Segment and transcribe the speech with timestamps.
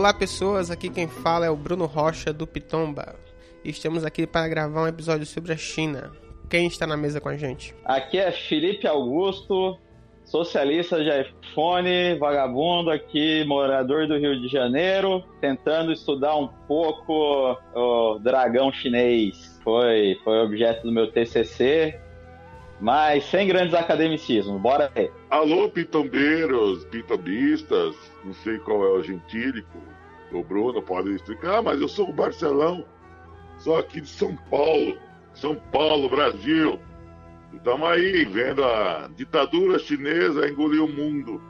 [0.00, 3.16] Olá pessoas, aqui quem fala é o Bruno Rocha do Pitomba.
[3.62, 6.10] E estamos aqui para gravar um episódio sobre a China.
[6.48, 7.74] Quem está na mesa com a gente?
[7.84, 9.78] Aqui é Felipe Augusto,
[10.24, 18.18] socialista de iPhone, vagabundo aqui, morador do Rio de Janeiro, tentando estudar um pouco o
[18.20, 19.60] dragão chinês.
[19.62, 22.00] Foi, foi objeto do meu TCC,
[22.80, 24.58] mas sem grandes academicismos.
[24.62, 25.10] Bora aí.
[25.28, 27.94] Alô, pitombeiros, pitobistas,
[28.24, 29.89] não sei qual é o gentílico.
[30.32, 32.84] O Bruno pode explicar, mas eu sou o Barcelão,
[33.58, 34.96] sou aqui de São Paulo,
[35.34, 36.78] São Paulo, Brasil.
[37.52, 41.42] Estamos aí vendo a ditadura chinesa engolir o mundo.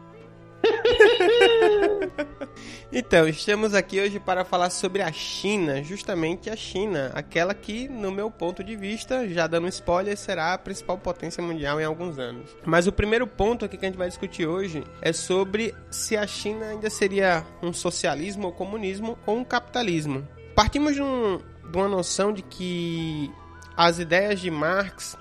[2.92, 8.10] então, estamos aqui hoje para falar sobre a China, justamente a China, aquela que, no
[8.10, 12.50] meu ponto de vista, já dando spoiler, será a principal potência mundial em alguns anos.
[12.64, 16.26] Mas o primeiro ponto aqui que a gente vai discutir hoje é sobre se a
[16.26, 20.26] China ainda seria um socialismo ou comunismo ou um capitalismo.
[20.54, 23.30] Partimos de, um, de uma noção de que
[23.76, 25.16] as ideias de Marx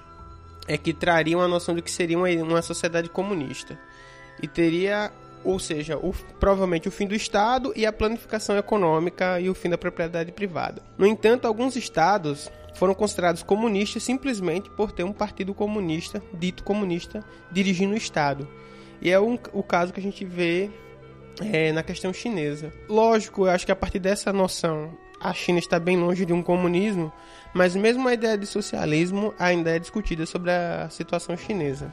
[0.67, 3.79] é que trariam a noção de que seria uma, uma sociedade comunista
[4.41, 5.11] e teria
[5.43, 9.69] ou seja, o, provavelmente o fim do Estado e a planificação econômica e o fim
[9.69, 10.81] da propriedade privada.
[10.97, 17.23] No entanto, alguns estados foram considerados comunistas simplesmente por ter um partido comunista, dito comunista,
[17.51, 18.47] dirigindo o Estado.
[19.01, 20.69] E é um, o caso que a gente vê
[21.41, 22.71] é, na questão chinesa.
[22.87, 26.41] Lógico, eu acho que a partir dessa noção, a China está bem longe de um
[26.41, 27.11] comunismo,
[27.53, 31.91] mas mesmo a ideia de socialismo ainda é discutida sobre a situação chinesa.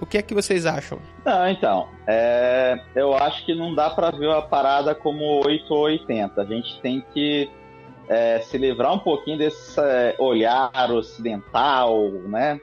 [0.00, 0.98] O que é que vocês acham?
[1.24, 5.80] Não, então, é, eu acho que não dá para ver a parada como 8 ou
[5.80, 6.40] 80.
[6.40, 7.50] A gente tem que
[8.08, 12.58] é, se livrar um pouquinho desse é, olhar ocidental, né?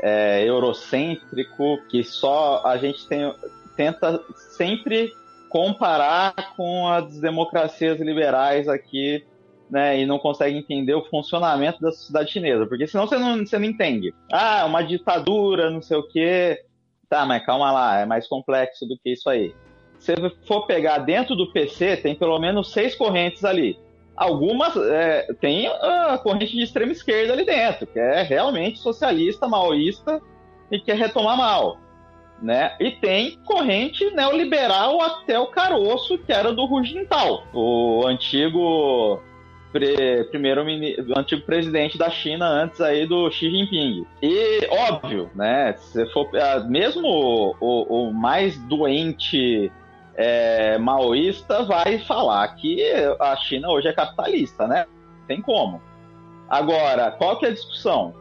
[0.00, 3.32] É, eurocêntrico, que só a gente tem,
[3.76, 4.20] tenta
[4.56, 5.12] sempre
[5.50, 9.24] comparar com as democracias liberais aqui
[9.72, 13.58] né, e não consegue entender o funcionamento da sociedade chinesa, porque senão você não, você
[13.58, 14.14] não entende.
[14.30, 16.62] Ah, uma ditadura, não sei o quê.
[17.08, 19.54] Tá, mas calma lá, é mais complexo do que isso aí.
[19.98, 20.14] Se
[20.46, 23.78] for pegar dentro do PC, tem pelo menos seis correntes ali.
[24.14, 30.20] Algumas é, tem a corrente de extrema esquerda ali dentro, que é realmente socialista, maoísta
[30.70, 31.78] e quer retomar mal.
[32.42, 32.76] Né?
[32.78, 39.22] E tem corrente neoliberal até o caroço, que era do Hu Jintao, o antigo
[39.72, 40.64] pre, primeiro
[41.02, 44.06] do antigo presidente da China antes aí do Xi Jinping.
[44.22, 45.72] E óbvio, né?
[45.78, 49.72] Se for ah, mesmo o, o, o mais doente
[50.14, 52.82] é, maoísta vai falar que
[53.18, 54.86] a China hoje é capitalista, né?
[55.26, 55.80] Tem como.
[56.48, 58.14] Agora, qual que é a discussão?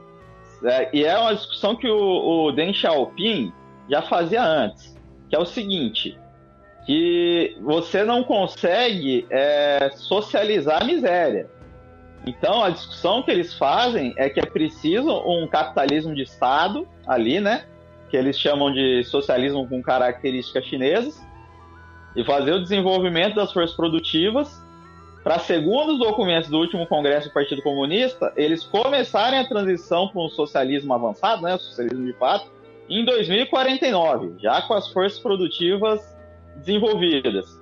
[0.63, 3.51] É, e é uma discussão que o, o Deng Xiaoping
[3.89, 4.97] já fazia antes,
[5.29, 6.17] que é o seguinte:
[6.85, 11.47] que você não consegue é, socializar a miséria.
[12.25, 17.39] Então, a discussão que eles fazem é que é preciso um capitalismo de Estado ali,
[17.39, 17.65] né?
[18.09, 21.21] Que eles chamam de socialismo com características chinesas,
[22.15, 24.61] e fazer o desenvolvimento das forças produtivas
[25.23, 30.21] para, segundo os documentos do último Congresso do Partido Comunista, eles começarem a transição para
[30.21, 31.55] um socialismo avançado, né?
[31.55, 32.51] O socialismo de fato,
[32.89, 36.01] em 2049, já com as forças produtivas
[36.57, 37.59] desenvolvidas.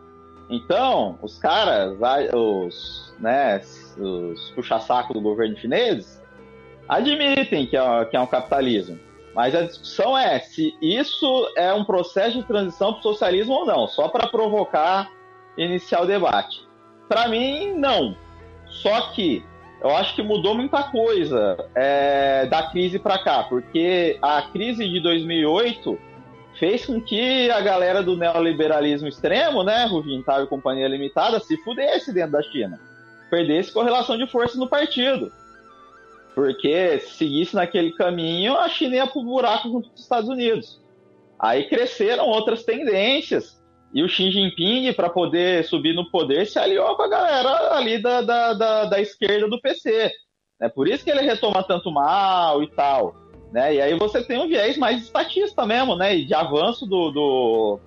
[0.49, 1.95] Então, os caras,
[2.33, 3.61] os, né,
[3.97, 6.21] os puxa-saco do governo chinês,
[6.87, 8.99] admitem que é, que é um capitalismo.
[9.35, 13.65] Mas a discussão é se isso é um processo de transição para o socialismo ou
[13.65, 15.09] não, só para provocar
[15.55, 16.67] iniciar o debate.
[17.07, 18.17] Para mim, não.
[18.65, 19.43] Só que
[19.81, 24.99] eu acho que mudou muita coisa é, da crise para cá, porque a crise de
[24.99, 25.97] 2008
[26.59, 32.13] fez com que a galera do neoliberalismo extremo, né, Ruvintal e Companhia Limitada, se fudesse
[32.13, 32.79] dentro da China.
[33.31, 35.31] Perdesse correlação de forças no partido.
[36.35, 40.81] Porque se seguisse naquele caminho, a China ia pro buraco junto com os Estados Unidos.
[41.39, 43.57] Aí cresceram outras tendências.
[43.93, 48.01] E o Xi Jinping, para poder subir no poder, se aliou com a galera ali
[48.01, 50.11] da, da, da, da esquerda do PC.
[50.61, 53.15] É por isso que ele retoma tanto mal e tal.
[53.51, 53.75] Né?
[53.75, 56.15] E aí você tem um viés mais estatista mesmo, né?
[56.15, 57.79] E de avanço do, do,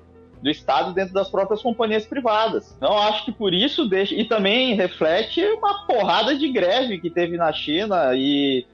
[0.42, 2.74] do Estado dentro das próprias companhias privadas.
[2.76, 4.14] Então, acho que por isso deixa.
[4.14, 8.66] E também reflete uma porrada de greve que teve na China e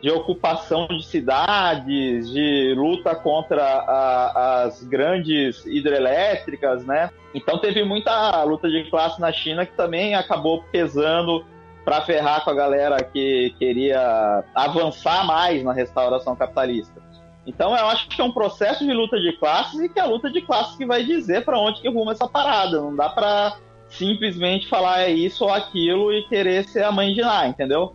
[0.00, 7.10] de ocupação de cidades, de luta contra a, as grandes hidrelétricas, né?
[7.34, 11.44] Então teve muita luta de classe na China que também acabou pesando
[11.86, 17.00] para ferrar com a galera que queria avançar mais na restauração capitalista.
[17.46, 20.06] Então eu acho que é um processo de luta de classes e que é a
[20.06, 22.80] luta de classes que vai dizer para onde que ruma essa parada.
[22.80, 23.56] Não dá para
[23.88, 27.94] simplesmente falar é isso ou aquilo e querer ser a mãe de Ná, entendeu?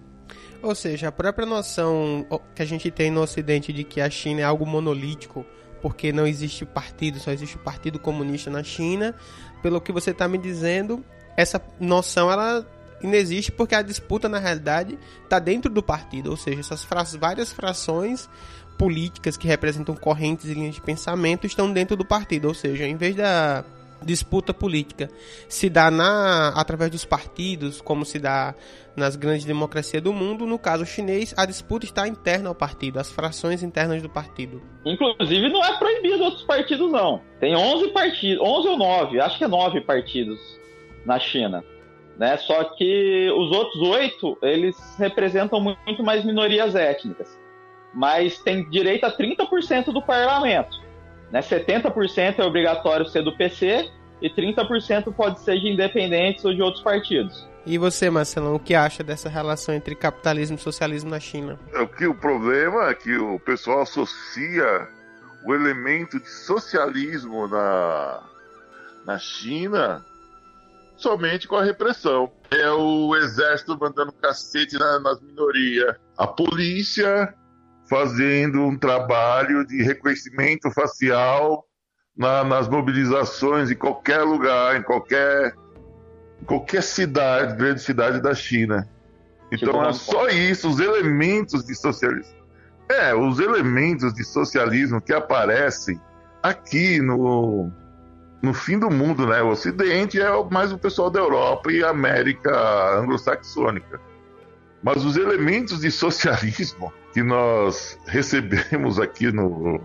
[0.63, 4.39] Ou seja, a própria noção que a gente tem no Ocidente de que a China
[4.39, 5.45] é algo monolítico,
[5.81, 9.13] porque não existe partido, só existe o Partido Comunista na China,
[9.61, 11.03] pelo que você está me dizendo,
[11.35, 12.65] essa noção ela
[13.03, 17.51] inexiste porque a disputa na realidade está dentro do partido, ou seja, essas fra várias
[17.51, 18.29] frações
[18.77, 22.95] políticas que representam correntes e linhas de pensamento estão dentro do partido, ou seja, em
[22.95, 23.63] vez da
[24.03, 25.09] disputa política
[25.47, 28.55] se dá na através dos partidos, como se dá
[28.95, 33.09] nas grandes democracias do mundo, no caso chinês, a disputa está interna ao partido, as
[33.09, 34.61] frações internas do partido.
[34.85, 37.21] Inclusive não é proibido outros partidos não.
[37.39, 40.39] Tem 11 partidos, 11 ou 9, acho que é 9 partidos
[41.05, 41.63] na China.
[42.17, 42.37] Né?
[42.37, 47.39] Só que os outros oito, eles representam muito mais minorias étnicas.
[47.93, 50.79] Mas tem direito a 30% do parlamento.
[51.31, 51.39] Né?
[51.39, 53.89] 70% é obrigatório ser do PC
[54.21, 57.49] e 30% pode ser de independentes ou de outros partidos.
[57.65, 61.59] E você, Marcelão, o que acha dessa relação entre capitalismo e socialismo na China?
[61.73, 64.87] É o que o problema é que o pessoal associa
[65.45, 68.23] o elemento de socialismo na,
[69.05, 70.03] na China
[71.01, 72.31] somente com a repressão.
[72.51, 77.33] É o exército mandando cacete na, nas minorias, a polícia
[77.89, 81.65] fazendo um trabalho de reconhecimento facial
[82.15, 85.53] na, nas mobilizações em qualquer lugar, em qualquer,
[86.45, 88.87] qualquer cidade, grande cidade da China.
[89.51, 92.39] Então é só isso, os elementos de socialismo.
[92.89, 95.99] É, os elementos de socialismo que aparecem
[96.41, 97.69] aqui no,
[98.41, 99.41] no fim do mundo, né?
[99.41, 102.51] O Ocidente é mais o pessoal da Europa e América
[102.97, 103.99] anglo-saxônica.
[104.83, 109.79] Mas os elementos de socialismo que nós recebemos aqui no,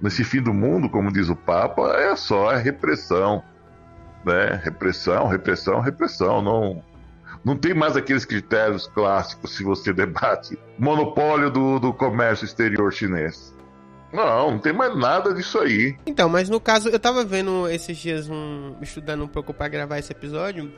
[0.00, 3.42] nesse fim do mundo, como diz o Papa, é só a repressão.
[4.24, 4.60] Né?
[4.62, 6.40] Repressão, repressão, repressão.
[6.40, 6.84] Não,
[7.44, 13.51] não tem mais aqueles critérios clássicos se você debate monopólio do, do comércio exterior chinês.
[14.12, 15.96] Não, não tem mais nada disso aí.
[16.06, 18.76] Então, mas no caso, eu tava vendo esses dias um.
[18.82, 20.72] estudando um pouco para gravar esse episódio.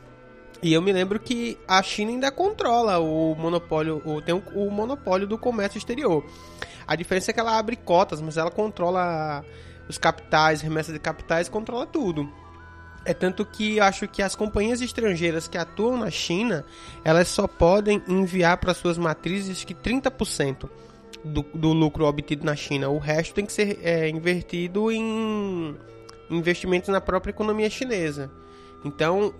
[0.63, 4.71] E eu me lembro que a China ainda controla o monopólio, o, tem o, o
[4.71, 6.25] monopólio do comércio exterior.
[6.87, 9.45] A diferença é que ela abre cotas, mas ela controla
[9.89, 12.31] os capitais, remessas de capitais, controla tudo.
[13.05, 16.65] É tanto que acho que as companhias estrangeiras que atuam na China,
[17.05, 20.71] elas só podem enviar para suas matrizes que 30%
[21.25, 22.89] do, do lucro obtido na China.
[22.89, 25.77] O resto tem que ser é, invertido em
[26.31, 28.31] investimentos na própria economia chinesa.
[28.85, 29.35] Então,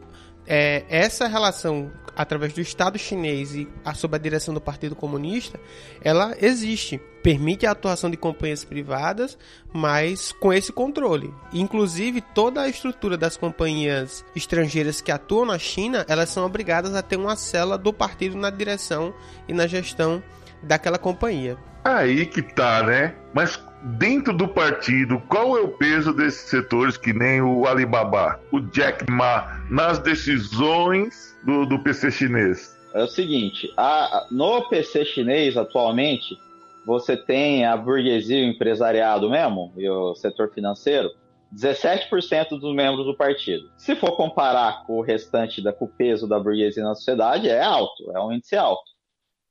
[0.47, 5.59] é, essa relação através do Estado chinês e a, sob a direção do Partido Comunista,
[6.01, 7.01] ela existe.
[7.23, 9.39] Permite a atuação de companhias privadas,
[9.73, 11.33] mas com esse controle.
[11.53, 17.03] Inclusive, toda a estrutura das companhias estrangeiras que atuam na China, elas são obrigadas a
[17.03, 19.15] ter uma cela do partido na direção
[19.49, 20.23] e na gestão
[20.63, 21.57] daquela companhia.
[21.85, 23.15] Aí que tá, né?
[23.35, 28.61] Mas dentro do partido, qual é o peso desses setores que nem o Alibaba, o
[28.61, 32.75] Jack Ma, nas decisões do, do PC chinês?
[32.95, 36.39] É o seguinte, a, no PC chinês atualmente,
[36.87, 41.11] você tem a burguesia o empresariado mesmo, e o setor financeiro,
[41.55, 43.71] 17% dos membros do partido.
[43.77, 47.63] Se for comparar com o restante da com o peso da burguesia na sociedade, é
[47.63, 48.83] alto, é um índice alto.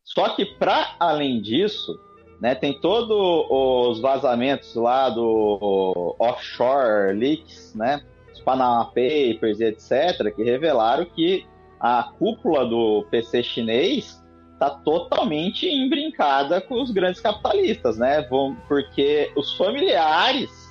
[0.04, 1.98] Só que para além disso,
[2.44, 2.54] né?
[2.54, 3.16] Tem todos
[3.50, 8.02] os vazamentos lá do offshore leaks, né?
[8.34, 11.48] Os Panama Papers e etc, que revelaram que
[11.80, 14.22] a cúpula do PC chinês
[14.52, 18.24] está totalmente embrincada com os grandes capitalistas, né?
[18.68, 20.70] Porque os familiares,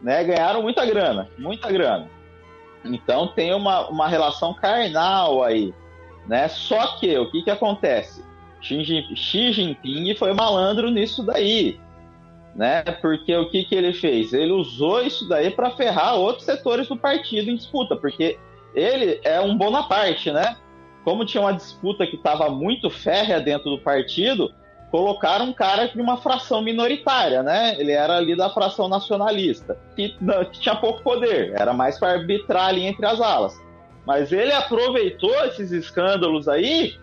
[0.00, 2.08] né, ganharam muita grana, muita grana.
[2.84, 5.74] Então tem uma, uma relação carnal aí,
[6.28, 6.46] né?
[6.46, 8.29] Só que o que que acontece?
[8.60, 11.80] Xi Jinping foi malandro nisso daí,
[12.54, 12.82] né?
[13.00, 14.32] Porque o que, que ele fez?
[14.32, 18.38] Ele usou isso daí para ferrar outros setores do partido em disputa, porque
[18.74, 20.56] ele é um Bonaparte, né?
[21.04, 24.52] Como tinha uma disputa que estava muito férrea dentro do partido,
[24.90, 27.76] colocaram um cara de uma fração minoritária, né?
[27.78, 30.16] Ele era ali da fração nacionalista, que,
[30.52, 33.58] que tinha pouco poder, era mais para arbitrar ali entre as alas.
[34.04, 36.98] Mas ele aproveitou esses escândalos aí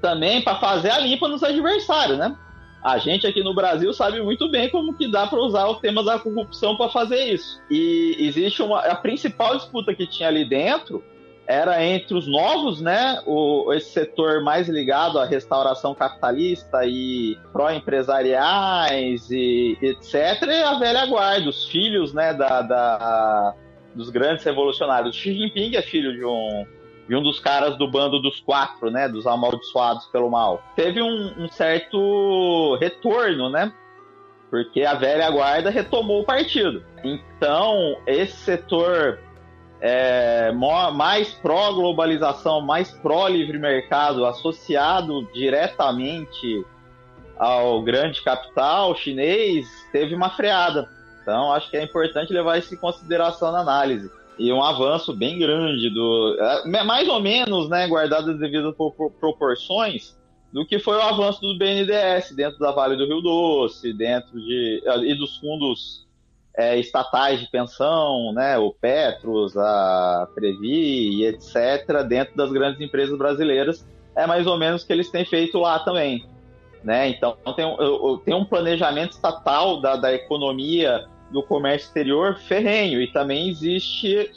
[0.00, 2.36] também para fazer a limpa nos adversários, né?
[2.82, 6.02] A gente aqui no Brasil sabe muito bem como que dá para usar o tema
[6.02, 7.60] da corrupção para fazer isso.
[7.70, 11.02] E existe uma a principal disputa que tinha ali dentro
[11.48, 19.30] era entre os novos, né, o, esse setor mais ligado à restauração capitalista e pró-empresariais
[19.30, 23.54] e etc, e a velha guarda, os filhos, né, da, da
[23.94, 25.16] dos grandes revolucionários.
[25.16, 26.66] Xi Jinping é filho de um,
[27.08, 29.08] de um dos caras do bando dos quatro, né?
[29.08, 30.62] Dos amaldiçoados pelo mal.
[30.76, 33.72] Teve um, um certo retorno, né?
[34.50, 36.84] Porque a velha guarda retomou o partido.
[37.02, 39.18] Então, esse setor
[39.80, 46.64] é, mais pró-globalização, mais pró-livre mercado, associado diretamente
[47.38, 50.88] ao grande capital chinês, teve uma freada.
[51.22, 54.10] Então, acho que é importante levar isso em consideração na análise.
[54.38, 58.74] E um avanço bem grande, do é, mais ou menos, né, guardado as devidas
[59.18, 60.16] proporções,
[60.52, 64.82] do que foi o avanço do BNDES dentro da Vale do Rio Doce, dentro de
[65.04, 66.06] e dos fundos
[66.56, 73.86] é, estatais de pensão, né, o Petros, a Previ etc., dentro das grandes empresas brasileiras,
[74.16, 76.24] é mais ou menos o que eles têm feito lá também.
[76.82, 77.08] Né?
[77.08, 77.66] Então, tem,
[78.24, 84.30] tem um planejamento estatal da, da economia do comércio exterior ferrenho, e também existe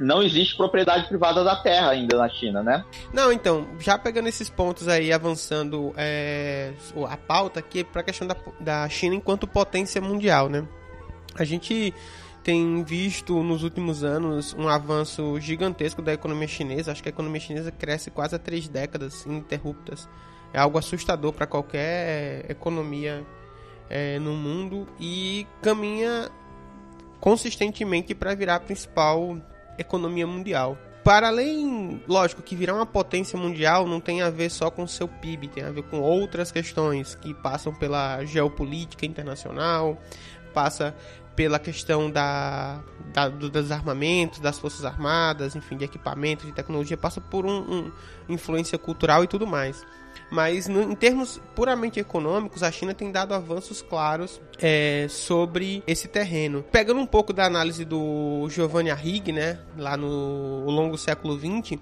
[0.00, 2.82] não existe propriedade privada da terra ainda na China, né?
[3.12, 6.72] Não, então, já pegando esses pontos aí, avançando é,
[7.06, 10.66] a pauta aqui para a questão da, da China enquanto potência mundial, né?
[11.34, 11.92] A gente
[12.42, 16.92] tem visto nos últimos anos um avanço gigantesco da economia chinesa.
[16.92, 20.08] Acho que a economia chinesa cresce quase há três décadas ininterruptas.
[20.52, 23.24] É algo assustador para qualquer economia
[23.90, 26.30] é, no mundo e caminha
[27.20, 29.36] consistentemente para virar a principal
[29.76, 30.78] economia mundial.
[31.02, 35.08] Para além, lógico, que virar uma potência mundial não tem a ver só com seu
[35.08, 40.00] PIB, tem a ver com outras questões que passam pela geopolítica internacional,
[40.52, 40.94] passa
[41.34, 42.82] pela questão da,
[43.14, 47.92] da do desarmamento, das forças armadas, enfim, de equipamentos, de tecnologia, passa por um, um
[48.28, 49.86] influência cultural e tudo mais.
[50.30, 56.06] Mas no, em termos puramente econômicos, a China tem dado avanços claros é, sobre esse
[56.06, 56.64] terreno.
[56.70, 61.78] Pegando um pouco da análise do Giovanni Arrighi, né, lá no longo século XX,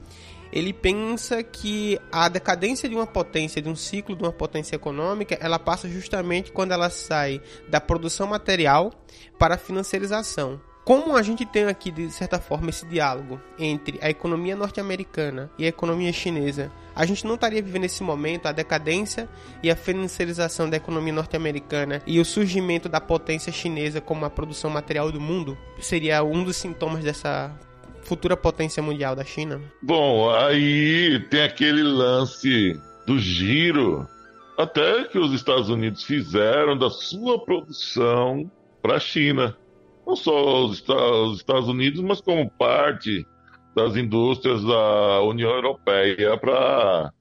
[0.50, 5.37] ele pensa que a decadência de uma potência, de um ciclo de uma potência econômica,
[5.40, 8.93] ela passa justamente quando ela sai da produção material
[9.38, 10.61] para a financiarização.
[10.88, 15.66] Como a gente tem aqui, de certa forma, esse diálogo entre a economia norte-americana e
[15.66, 19.28] a economia chinesa, a gente não estaria vivendo nesse momento a decadência
[19.62, 24.71] e a financiarização da economia norte-americana e o surgimento da potência chinesa como a produção
[24.71, 25.59] material do mundo?
[25.78, 27.54] Seria um dos sintomas dessa
[28.00, 29.61] futura potência mundial da China?
[29.83, 34.09] Bom, aí tem aquele lance do giro,
[34.57, 39.54] até que os Estados Unidos fizeram da sua produção para a China.
[40.09, 40.79] Não só os
[41.37, 43.27] Estados Unidos, mas como parte
[43.77, 47.12] das indústrias da União Europeia para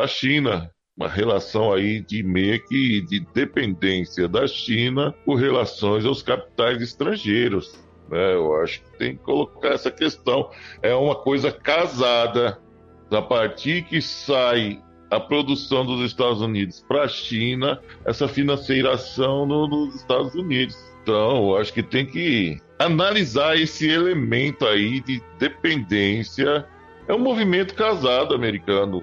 [0.00, 0.70] a China.
[0.96, 7.76] Uma relação aí de meio que de dependência da China com relações aos capitais estrangeiros.
[8.08, 8.34] Né?
[8.34, 10.50] Eu acho que tem que colocar essa questão.
[10.80, 12.56] É uma coisa casada.
[13.10, 19.66] A partir que sai a produção dos Estados Unidos para a China, essa financeiração no,
[19.66, 20.87] nos Estados Unidos.
[21.08, 26.68] Então, acho que tem que analisar esse elemento aí de dependência.
[27.08, 29.02] É um movimento casado americano.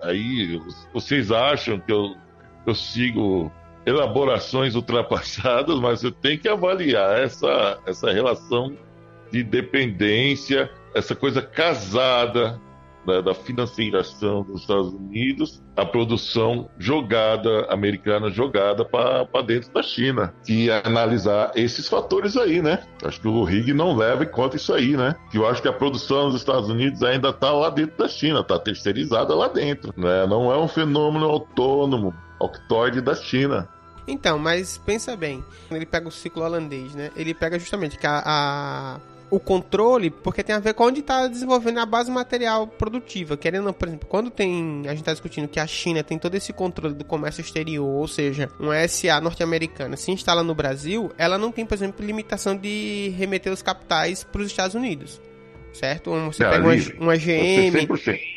[0.00, 0.58] Aí,
[0.94, 2.16] vocês acham que eu,
[2.66, 3.52] eu sigo
[3.84, 8.74] elaborações ultrapassadas, mas eu tenho que avaliar essa, essa relação
[9.30, 12.58] de dependência, essa coisa casada
[13.06, 20.34] da, da financeiração dos Estados Unidos, a produção jogada, americana jogada para dentro da China.
[20.48, 22.82] E analisar esses fatores aí, né?
[23.02, 25.14] Acho que o Rig não leva em conta isso aí, né?
[25.30, 28.40] Que eu acho que a produção dos Estados Unidos ainda está lá dentro da China,
[28.40, 30.26] está terceirizada lá dentro, né?
[30.26, 33.68] Não é um fenômeno autônomo, octoide da China.
[34.06, 37.10] Então, mas pensa bem, ele pega o ciclo holandês, né?
[37.16, 41.26] Ele pega justamente que a, a o controle, porque tem a ver com onde está
[41.26, 43.36] desenvolvendo a base material produtiva.
[43.36, 44.82] Querendo, por exemplo, quando tem.
[44.84, 48.08] A gente está discutindo que a China tem todo esse controle do comércio exterior, ou
[48.08, 53.14] seja, uma SA norte-americana se instala no Brasil, ela não tem, por exemplo, limitação de
[53.16, 55.20] remeter os capitais para os Estados Unidos.
[55.72, 56.10] Certo?
[56.10, 57.88] Você pega uma, uma GM,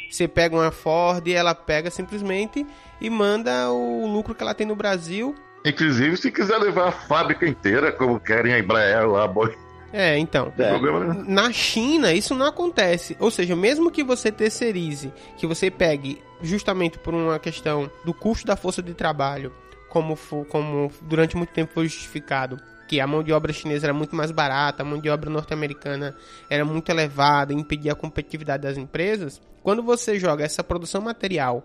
[0.09, 2.65] você pega uma Ford e ela pega simplesmente
[2.99, 5.35] e manda o lucro que ela tem no Brasil
[5.67, 9.53] Inclusive, se quiser levar a fábrica inteira, como querem a Embraer lá, boy.
[9.91, 10.51] É, então.
[10.57, 11.31] É.
[11.31, 13.15] Na China, isso não acontece.
[13.19, 18.45] Ou seja, mesmo que você terceirize, que você pegue justamente por uma questão do custo
[18.45, 19.53] da força de trabalho,
[19.89, 23.93] como, for, como durante muito tempo foi justificado, que a mão de obra chinesa era
[23.93, 26.15] muito mais barata, a mão de obra norte-americana
[26.49, 29.41] era muito elevada, impedia a competitividade das empresas.
[29.61, 31.63] Quando você joga essa produção material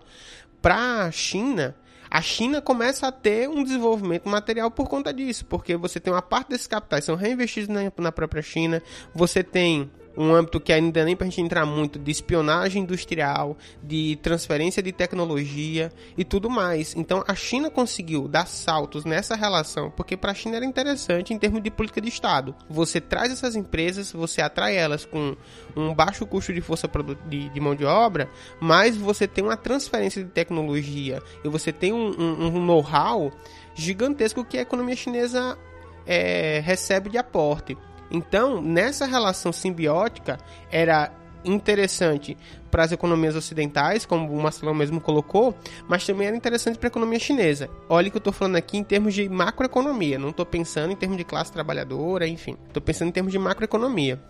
[0.61, 1.75] para a China,
[2.13, 6.21] A China começa a ter um desenvolvimento material por conta disso, porque você tem uma
[6.21, 8.83] parte desses capitais são reinvestidos na, na própria China,
[9.15, 13.57] você tem um âmbito que ainda nem para a gente entrar muito de espionagem industrial,
[13.81, 16.95] de transferência de tecnologia e tudo mais.
[16.95, 21.39] Então a China conseguiu dar saltos nessa relação, porque para a China era interessante em
[21.39, 22.55] termos de política de Estado.
[22.69, 25.35] Você traz essas empresas, você atrai elas com
[25.75, 26.89] um baixo custo de força
[27.27, 28.29] de, de mão de obra,
[28.59, 33.31] mas você tem uma transferência de tecnologia e você tem um, um, um know-how
[33.73, 35.57] gigantesco que a economia chinesa
[36.05, 37.77] é, recebe de aporte.
[38.13, 40.37] Então, nessa relação simbiótica,
[40.71, 41.11] era
[41.43, 42.37] interessante
[42.71, 45.55] para as economias ocidentais, como o Marcelão mesmo colocou,
[45.87, 47.69] mas também era interessante para a economia chinesa.
[47.89, 51.17] Olha que eu estou falando aqui em termos de macroeconomia, não estou pensando em termos
[51.17, 54.21] de classe trabalhadora, enfim, estou pensando em termos de macroeconomia.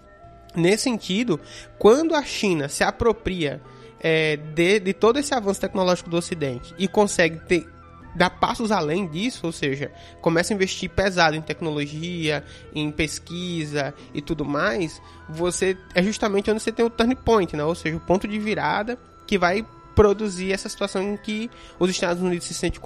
[0.56, 1.40] Nesse sentido,
[1.78, 3.62] quando a China se apropria
[4.00, 7.73] é, de, de todo esse avanço tecnológico do Ocidente e consegue ter
[8.15, 9.91] dá passos além disso, ou seja,
[10.22, 12.43] começa a investir pesado em tecnologia,
[12.74, 17.63] em pesquisa e tudo mais, você é justamente onde você tem o turn point, né?
[17.63, 19.65] Ou seja, o ponto de virada que vai
[19.96, 22.79] produzir essa situação em que os Estados Unidos se sente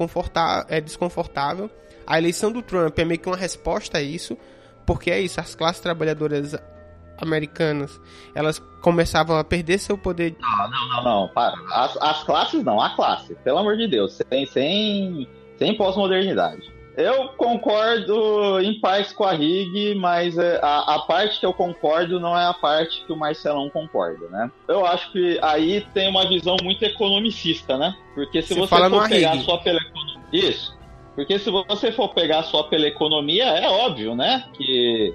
[0.68, 1.70] é desconfortável.
[2.06, 4.38] A eleição do Trump é meio que uma resposta a isso,
[4.86, 6.56] porque é isso, as classes trabalhadoras
[7.20, 8.00] americanas,
[8.34, 10.36] elas começavam a perder seu poder.
[10.40, 11.28] Não, não, não, não.
[11.30, 11.56] Para.
[11.72, 16.78] As, as classes não, a classe, pelo amor de Deus, sem, sem, sem pós-modernidade.
[16.98, 22.20] Eu concordo em parte com a Rig, mas é, a, a, parte que eu concordo
[22.20, 24.52] não é a parte que o Marcelão concorda, né?
[24.68, 27.96] Eu acho que aí tem uma visão muito economicista, né?
[28.16, 30.18] Porque se você, você for pegar só pela economia.
[30.34, 30.76] Isso.
[31.14, 34.46] Porque se você for pegar só pela economia, é óbvio, né?
[34.56, 35.14] Que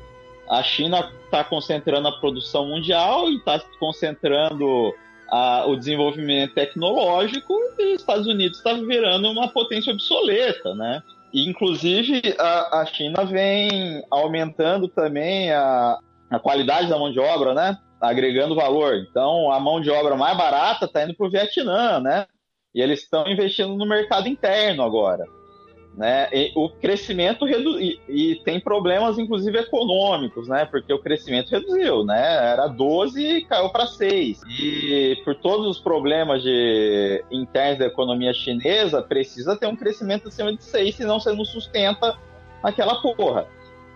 [0.48, 4.94] a China está concentrando a produção mundial e está concentrando
[5.30, 11.02] a, o desenvolvimento tecnológico e os Estados Unidos está virando uma potência obsoleta, né?
[11.32, 15.98] E, inclusive, a, a China vem aumentando também a,
[16.30, 17.78] a qualidade da mão de obra, né?
[17.98, 18.96] Agregando valor.
[18.96, 22.26] Então, a mão de obra mais barata está indo para o Vietnã, né?
[22.74, 25.24] E eles estão investindo no mercado interno agora.
[25.96, 26.28] Né?
[26.32, 27.78] E o crescimento redu...
[27.78, 30.64] e, e, tem problemas, inclusive econômicos, né?
[30.64, 32.52] Porque o crescimento reduziu, né?
[32.52, 34.40] Era 12 e caiu para 6.
[34.58, 40.54] E por todos os problemas de internos da economia chinesa, precisa ter um crescimento acima
[40.54, 42.16] de 6, senão você não sustenta
[42.62, 43.46] aquela porra.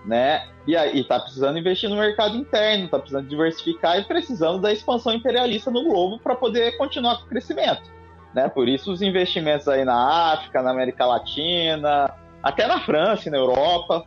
[0.04, 0.46] Né?
[0.66, 5.14] E aí tá precisando investir no mercado interno, tá precisando diversificar e precisando da expansão
[5.14, 7.95] imperialista no globo para poder continuar com o crescimento.
[8.36, 8.50] Né?
[8.50, 13.38] Por isso os investimentos aí na África, na América Latina, até na França e na
[13.38, 14.04] Europa,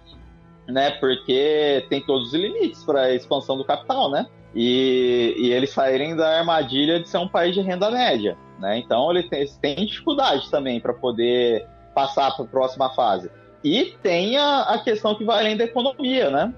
[0.67, 0.91] né?
[0.91, 4.27] Porque tem todos os limites para a expansão do capital, né?
[4.53, 8.77] E, e, eles saírem da armadilha de ser um país de renda média, né?
[8.77, 11.65] Então ele tem, tem dificuldade também para poder
[11.95, 13.31] passar para a próxima fase.
[13.63, 16.53] E tem a, a questão que vai além da economia, né?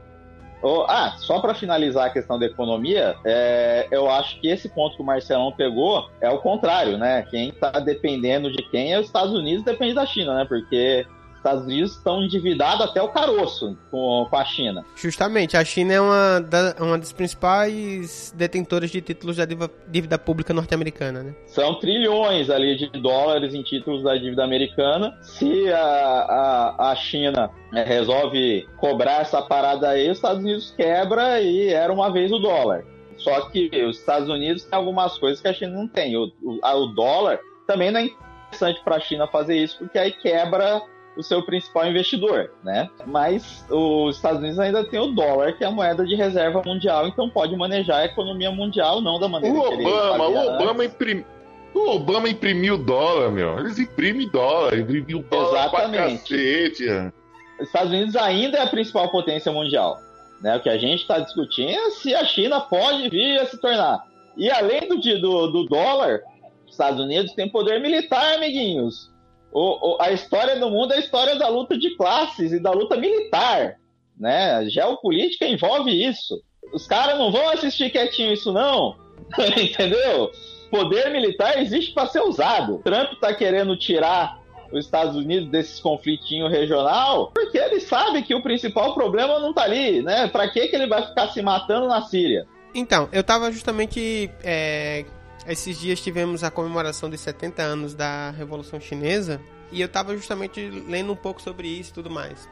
[0.63, 4.95] Oh, ah, só para finalizar a questão da economia, é, eu acho que esse ponto
[4.95, 7.23] que o Marcelão pegou é o contrário, né?
[7.23, 10.45] Quem está dependendo de quem é os Estados Unidos depende da China, né?
[10.45, 11.05] Porque
[11.41, 14.85] Estados Unidos estão endividados até o caroço com, com a China.
[14.95, 20.19] Justamente, a China é uma, da, uma das principais detentoras de títulos da dívida, dívida
[20.19, 21.35] pública norte-americana, né?
[21.47, 25.17] São trilhões ali de dólares em títulos da dívida americana.
[25.21, 31.41] Se a, a, a China é, resolve cobrar essa parada aí, os Estados Unidos quebra
[31.41, 32.85] e era uma vez o dólar.
[33.17, 36.15] Só que os Estados Unidos tem algumas coisas que a China não tem.
[36.15, 40.11] O, o, o dólar também não é interessante para a China fazer isso, porque aí
[40.11, 40.81] quebra
[41.21, 42.89] o seu principal investidor, né?
[43.05, 47.07] Mas os Estados Unidos ainda tem o dólar, que é a moeda de reserva mundial,
[47.07, 50.85] então pode manejar a economia mundial não da maneira o que Obama, ele o Obama
[50.85, 51.25] imprimiu
[51.73, 53.57] o Obama imprimiu dólar, meu.
[53.59, 56.27] Eles imprimem dólar, imprimiu dólar Exatamente.
[56.27, 57.13] pra cacete.
[57.59, 59.97] Os Estados Unidos ainda é a principal potência mundial.
[60.41, 60.57] Né?
[60.57, 64.03] O que a gente está discutindo é se a China pode vir a se tornar.
[64.35, 66.21] E além do, do, do dólar,
[66.65, 69.09] os Estados Unidos têm poder militar, amiguinhos.
[69.51, 72.71] O, o, a história do mundo é a história da luta de classes e da
[72.71, 73.77] luta militar.
[74.17, 74.65] Né?
[74.69, 76.41] Geopolítica envolve isso.
[76.73, 78.95] Os caras não vão assistir quietinho isso, não.
[79.57, 80.31] Entendeu?
[80.69, 82.79] Poder militar existe para ser usado.
[82.79, 84.39] Trump está querendo tirar
[84.71, 89.63] os Estados Unidos desses conflitinhos regional, porque ele sabe que o principal problema não está
[89.63, 90.27] ali, né?
[90.27, 92.47] Para que que ele vai ficar se matando na Síria?
[92.73, 95.05] Então, eu estava justamente é,
[95.47, 100.69] esses dias tivemos a comemoração dos 70 anos da Revolução Chinesa e eu estava justamente
[100.87, 102.47] lendo um pouco sobre isso e tudo mais.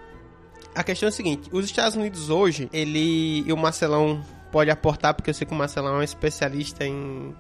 [0.73, 5.13] A questão é a seguinte: os Estados Unidos hoje, ele e o Marcelão pode aportar,
[5.13, 7.35] porque eu sei que o Marcelão é um especialista em,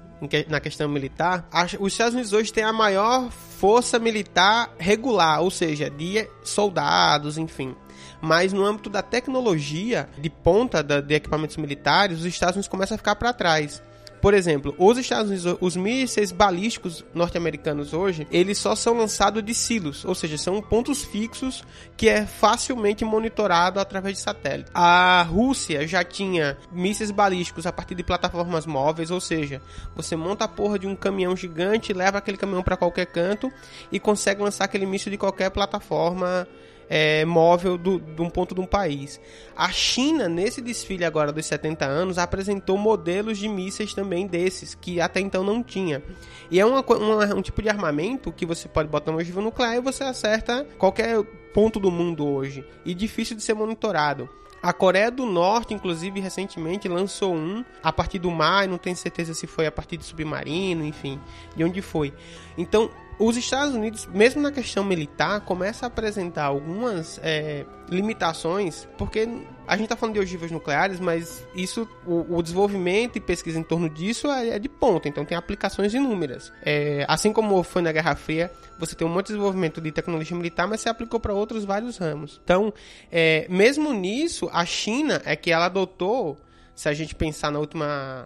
[0.47, 1.47] na questão militar,
[1.79, 7.75] os Estados Unidos hoje têm a maior força militar regular, ou seja, de soldados, enfim.
[8.21, 12.97] Mas no âmbito da tecnologia de ponta de equipamentos militares, os Estados Unidos começam a
[12.97, 13.81] ficar para trás.
[14.21, 19.53] Por exemplo, os Estados Unidos, os mísseis balísticos norte-americanos hoje, eles só são lançados de
[19.53, 21.63] silos, ou seja, são pontos fixos
[21.95, 24.71] que é facilmente monitorado através de satélite.
[24.73, 29.61] A Rússia já tinha mísseis balísticos a partir de plataformas móveis, ou seja,
[29.95, 33.51] você monta a porra de um caminhão gigante, leva aquele caminhão para qualquer canto
[33.91, 36.47] e consegue lançar aquele míssil de qualquer plataforma
[36.89, 39.21] é, móvel do, de um ponto de um país.
[39.55, 44.99] A China, nesse desfile agora dos 70 anos, apresentou modelos de mísseis também desses, que
[44.99, 46.01] até então não tinha.
[46.49, 49.75] E é uma, uma, um tipo de armamento que você pode botar uma ogiva nuclear
[49.75, 51.21] e você acerta qualquer
[51.53, 52.65] ponto do mundo hoje.
[52.83, 54.27] E difícil de ser monitorado.
[54.61, 59.33] A Coreia do Norte, inclusive, recentemente lançou um a partir do mar, não tenho certeza
[59.33, 61.17] se foi a partir de submarino, enfim,
[61.55, 62.13] de onde foi.
[62.57, 69.27] Então, os Estados Unidos, mesmo na questão militar, começa a apresentar algumas é, limitações, porque
[69.67, 73.63] a gente está falando de ogivas nucleares, mas isso, o, o, desenvolvimento e pesquisa em
[73.63, 76.53] torno disso é, é de ponta, então tem aplicações inúmeras.
[76.63, 80.37] É, assim como foi na Guerra Fria, você tem um monte de desenvolvimento de tecnologia
[80.37, 82.39] militar, mas se aplicou para outros vários ramos.
[82.41, 82.73] Então,
[83.11, 86.37] é, mesmo nisso, a China é que ela adotou
[86.73, 88.25] se a gente pensar na última,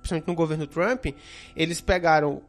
[0.00, 1.06] principalmente no governo Trump,
[1.54, 2.42] eles pegaram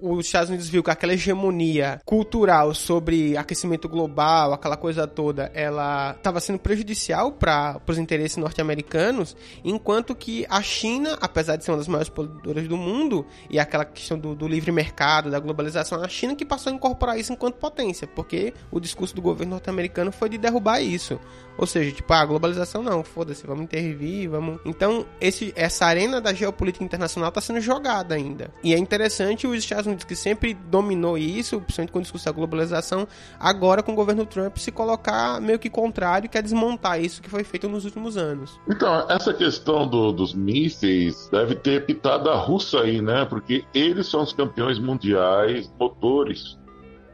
[0.00, 6.12] os Estados Unidos viu que aquela hegemonia cultural sobre aquecimento global, aquela coisa toda, ela
[6.16, 11.78] estava sendo prejudicial para os interesses norte-americanos, enquanto que a China, apesar de ser uma
[11.78, 16.08] das maiores poluidoras do mundo, e aquela questão do, do livre mercado, da globalização, a
[16.08, 20.28] China que passou a incorporar isso enquanto potência, porque o discurso do governo norte-americano foi
[20.28, 21.18] de derrubar isso.
[21.60, 24.58] Ou seja, tipo, a ah, globalização não, foda-se, vamos intervir, vamos.
[24.64, 28.50] Então, esse, essa arena da geopolítica internacional está sendo jogada ainda.
[28.64, 32.32] E é interessante os Estados Unidos, que sempre dominou isso, principalmente com o discurso da
[32.32, 33.06] globalização,
[33.38, 37.44] agora com o governo Trump se colocar meio que contrário, quer desmontar isso que foi
[37.44, 38.58] feito nos últimos anos.
[38.68, 43.24] Então, essa questão do, dos mísseis deve ter pitado a russa aí, né?
[43.24, 46.58] Porque eles são os campeões mundiais motores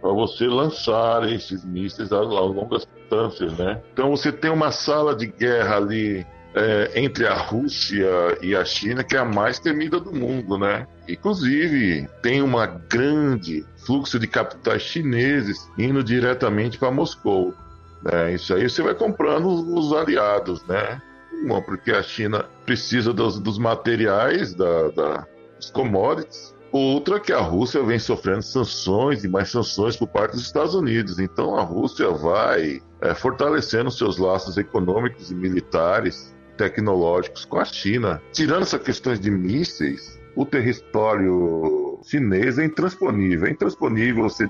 [0.00, 3.82] para você lançar esses mísseis a, a longas distâncias, né?
[3.92, 8.08] Então você tem uma sala de guerra ali é, entre a Rússia
[8.40, 10.86] e a China que é a mais temida do mundo, né?
[11.06, 17.54] Inclusive tem uma grande fluxo de capitais chineses indo diretamente para Moscou.
[18.02, 18.34] Né?
[18.34, 21.00] Isso aí você vai comprando os aliados, né?
[21.44, 25.26] Uma, porque a China precisa dos, dos materiais, da, da,
[25.58, 30.42] dos commodities, Outra que a Rússia vem sofrendo sanções e mais sanções por parte dos
[30.42, 31.18] Estados Unidos.
[31.18, 38.22] Então a Rússia vai é, fortalecendo seus laços econômicos e militares, tecnológicos com a China.
[38.32, 43.46] Tirando essas questões de mísseis, o território chinês é intransponível.
[43.46, 44.48] É intransponível você,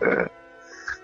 [0.00, 0.30] é,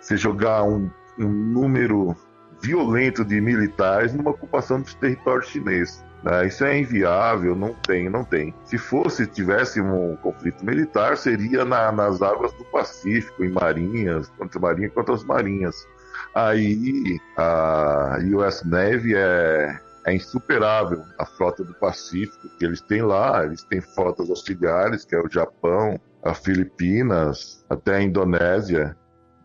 [0.00, 2.16] você jogar um, um número
[2.62, 6.02] violento de militares numa ocupação do território chinês.
[6.22, 6.46] Né?
[6.46, 8.54] Isso é inviável, não tem, não tem.
[8.64, 14.60] Se fosse, tivesse um conflito militar, seria na, nas águas do Pacífico, em marinhas, contra
[14.60, 15.86] marinha contra as marinhas.
[16.34, 21.02] Aí a US Navy é, é insuperável.
[21.18, 25.28] A frota do Pacífico que eles têm lá, eles têm frotas auxiliares, que é o
[25.28, 28.96] Japão, a Filipinas, até a Indonésia.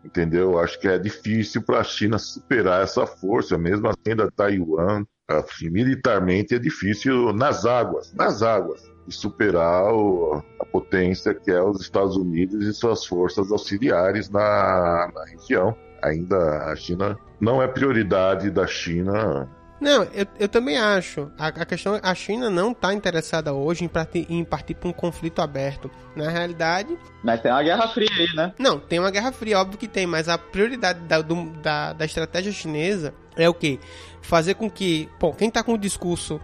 [0.04, 0.58] Entendeu?
[0.58, 5.68] Acho que é difícil para a China superar essa força, mesmo assim da Taiwan assim,
[5.68, 12.16] militarmente é difícil nas águas, nas águas, superar o, a potência que é os Estados
[12.16, 15.76] Unidos e suas forças auxiliares na, na região.
[16.02, 19.48] Ainda a China não é prioridade da China
[19.80, 21.30] não, eu, eu também acho.
[21.38, 24.92] A, a questão a China não está interessada hoje em partir, em partir para um
[24.92, 25.90] conflito aberto.
[26.16, 26.98] Na realidade.
[27.22, 28.52] Mas tem uma guerra fria aí, né?
[28.58, 32.04] Não, tem uma guerra fria, óbvio que tem, mas a prioridade da, do, da, da
[32.04, 33.78] estratégia chinesa é o quê?
[34.20, 35.08] Fazer com que.
[35.20, 36.40] Bom, quem está com o discurso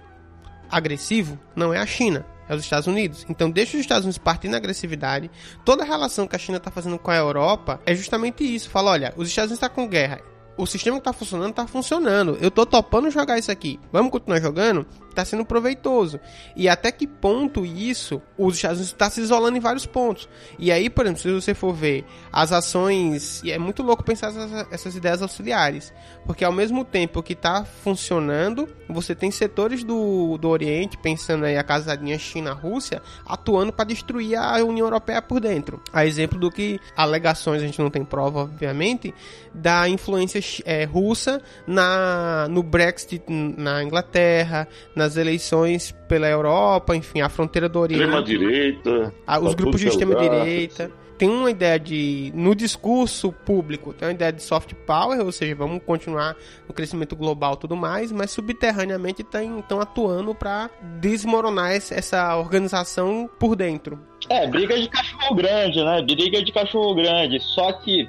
[0.70, 3.26] agressivo não é a China, é os Estados Unidos.
[3.28, 5.28] Então deixa os Estados Unidos partir na agressividade.
[5.64, 8.70] Toda a relação que a China está fazendo com a Europa é justamente isso.
[8.70, 10.20] Fala, olha, os Estados Unidos estão tá com guerra
[10.56, 12.38] o sistema que tá funcionando, tá funcionando.
[12.40, 13.78] Eu tô topando jogar isso aqui.
[13.92, 14.86] Vamos continuar jogando?
[15.14, 16.18] Tá sendo proveitoso.
[16.56, 20.28] E até que ponto isso, os Estados Unidos está se isolando em vários pontos.
[20.58, 23.40] E aí, por exemplo, se você for ver as ações.
[23.44, 25.92] E é muito louco pensar essas, essas ideias auxiliares.
[26.26, 31.56] Porque ao mesmo tempo que tá funcionando, você tem setores do, do Oriente, pensando aí
[31.56, 35.80] a casadinha China-Rússia, atuando para destruir a União Europeia por dentro.
[35.92, 39.14] A exemplo do que alegações, a gente não tem prova, obviamente,
[39.52, 47.20] da influência é, russa na, no Brexit na Inglaterra, na nas eleições pela Europa, enfim,
[47.20, 48.02] a fronteira do Oriente.
[48.02, 49.14] Extrema-direita.
[49.42, 54.42] Os grupos de extrema-direita tem uma ideia de, no discurso público, tem uma ideia de
[54.42, 56.36] soft power, ou seja, vamos continuar
[56.66, 63.54] no crescimento global e tudo mais, mas subterraneamente estão atuando para desmoronar essa organização por
[63.54, 64.00] dentro.
[64.28, 66.02] É, briga de cachorro grande, né?
[66.02, 67.38] Briga de cachorro grande.
[67.40, 68.08] Só que,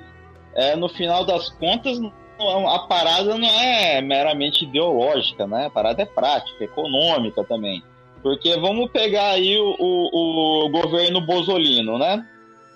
[0.55, 1.99] é, no final das contas,
[2.39, 5.67] a parada não é meramente ideológica, né?
[5.67, 7.83] A parada é prática, econômica também.
[8.21, 12.25] Porque vamos pegar aí o, o, o governo Bozolino, né?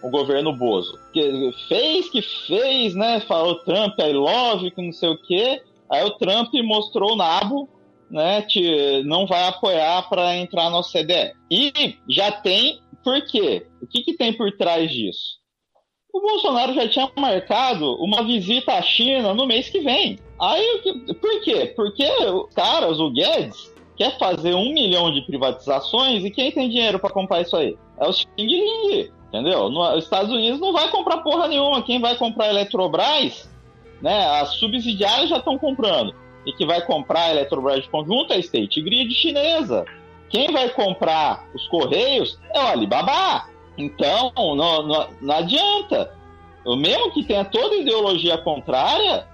[0.02, 0.98] o governo Bozo.
[1.14, 3.20] Que fez que fez, né?
[3.22, 5.62] Falou Trump, I love, que não sei o quê.
[5.92, 7.70] Aí o Trump mostrou o nabo,
[8.10, 8.46] né?
[9.06, 11.34] Não vai apoiar para entrar no CDE.
[11.50, 13.66] E já tem por quê?
[13.82, 15.39] O que, que tem por trás disso?
[16.12, 20.18] O Bolsonaro já tinha marcado uma visita à China no mês que vem.
[20.40, 20.82] Aí,
[21.22, 21.72] por quê?
[21.76, 22.08] Porque
[22.56, 27.42] caras, o Guedes, quer fazer um milhão de privatizações e quem tem dinheiro para comprar
[27.42, 27.78] isso aí?
[28.00, 29.12] É o Xing Ling.
[29.28, 29.70] Entendeu?
[29.70, 31.84] No, os Estados Unidos não vai comprar porra nenhuma.
[31.84, 33.48] Quem vai comprar a Eletrobras,
[34.02, 34.26] né?
[34.40, 36.16] As subsidiárias já estão comprando.
[36.46, 39.86] E que vai comprar a Eletrobras de conjunto é a State Grid chinesa.
[40.30, 43.46] Quem vai comprar os Correios é o Alibaba.
[43.80, 46.12] Então, não, não, não adianta.
[46.66, 49.26] O mesmo que tenha toda ideologia contrária,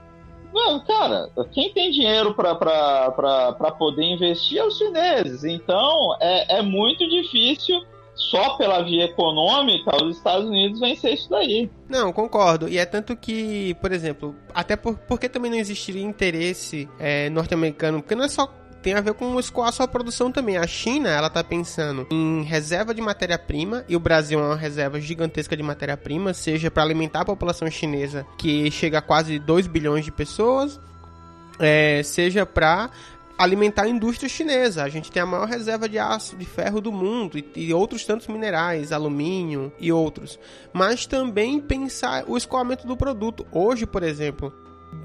[0.88, 5.44] cara, quem tem dinheiro para poder investir é os chineses.
[5.44, 11.70] Então, é, é muito difícil só pela via econômica, os Estados Unidos vencer isso daí.
[11.90, 12.70] Não, concordo.
[12.70, 18.02] E é tanto que, por exemplo, até por, porque também não existiria interesse é, norte-americano,
[18.02, 18.50] porque não é só
[18.86, 20.58] tem a ver com escoar sua produção também.
[20.58, 25.02] A China, ela tá pensando em reserva de matéria-prima e o Brasil é uma reserva
[25.02, 30.06] gigantesca de matéria-prima, seja para alimentar a população chinesa, que chega a quase 2 bilhões
[30.06, 30.80] de pessoas,
[31.58, 32.92] é, seja para
[33.36, 34.84] alimentar a indústria chinesa.
[34.84, 38.06] A gente tem a maior reserva de aço, de ferro do mundo e, e, outros
[38.06, 40.38] tantos minerais, alumínio e outros.
[40.72, 43.48] Mas também pensar o escoamento do produto.
[43.52, 44.54] Hoje, por exemplo,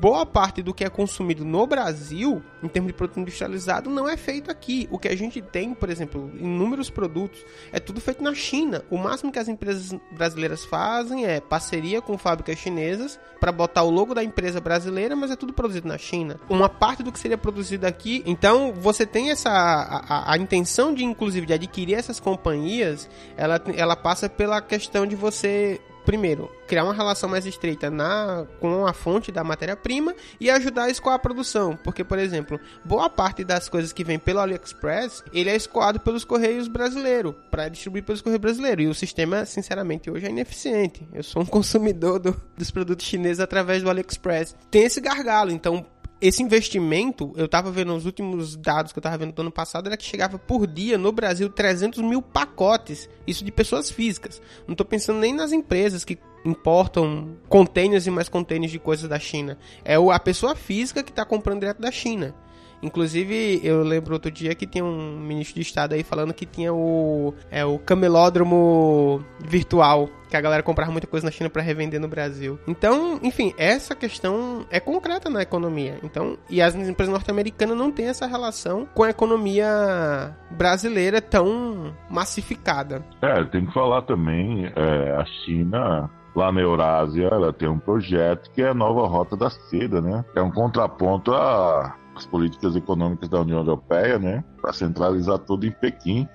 [0.01, 4.17] boa parte do que é consumido no Brasil, em termos de produto industrializado, não é
[4.17, 4.89] feito aqui.
[4.91, 8.85] O que a gente tem, por exemplo, inúmeros produtos, é tudo feito na China.
[8.91, 13.91] O máximo que as empresas brasileiras fazem é parceria com fábricas chinesas para botar o
[13.91, 16.39] logo da empresa brasileira, mas é tudo produzido na China.
[16.49, 20.95] Uma parte do que seria produzido aqui, então você tem essa a, a, a intenção
[20.95, 26.85] de inclusive de adquirir essas companhias, ela, ela passa pela questão de você primeiro, criar
[26.85, 31.19] uma relação mais estreita na, com a fonte da matéria-prima e ajudar a escoar a
[31.19, 31.79] produção.
[31.83, 36.25] Porque, por exemplo, boa parte das coisas que vem pelo AliExpress, ele é escoado pelos
[36.25, 38.85] Correios brasileiros, para distribuir pelos Correios brasileiros.
[38.85, 41.07] E o sistema, sinceramente, hoje é ineficiente.
[41.13, 44.57] Eu sou um consumidor do, dos produtos chineses através do AliExpress.
[44.71, 45.85] Tem esse gargalo, então
[46.21, 49.87] esse investimento, eu tava vendo os últimos dados que eu tava vendo do ano passado,
[49.87, 53.09] era que chegava por dia no Brasil 300 mil pacotes.
[53.27, 54.41] Isso de pessoas físicas.
[54.67, 59.19] Não tô pensando nem nas empresas que importam containers e mais containers de coisas da
[59.19, 59.59] China.
[59.85, 62.35] É a pessoa física que tá comprando direto da China.
[62.83, 66.73] Inclusive, eu lembro outro dia que tinha um ministro de Estado aí falando que tinha
[66.73, 72.01] o, é, o camelódromo virtual, que a galera comprava muita coisa na China para revender
[72.01, 72.59] no Brasil.
[72.67, 75.99] Então, enfim, essa questão é concreta na economia.
[76.03, 83.05] Então, e as empresas norte-americanas não têm essa relação com a economia brasileira tão massificada.
[83.21, 88.51] É, tem que falar também, é, a China lá na Eurásia, ela tem um projeto
[88.53, 90.25] que é a nova Rota da Seda, né?
[90.35, 95.71] É um contraponto a as políticas econômicas da União Europeia, né, para centralizar tudo em
[95.71, 96.29] Pequim.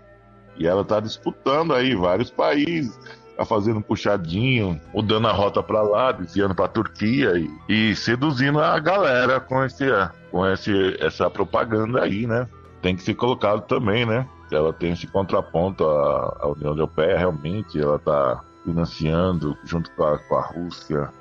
[0.58, 2.98] E ela está disputando aí vários países,
[3.30, 8.60] está fazendo puxadinho, mudando a rota para lá, desviando para a Turquia e, e, seduzindo
[8.60, 9.86] a galera com, esse,
[10.32, 12.48] com esse, essa propaganda aí, né?
[12.82, 14.26] Tem que ser colocado também, né?
[14.52, 20.36] Ela tem esse contraponto à, União Europeia, realmente, ela está financiando junto com a, com
[20.36, 21.12] a Rússia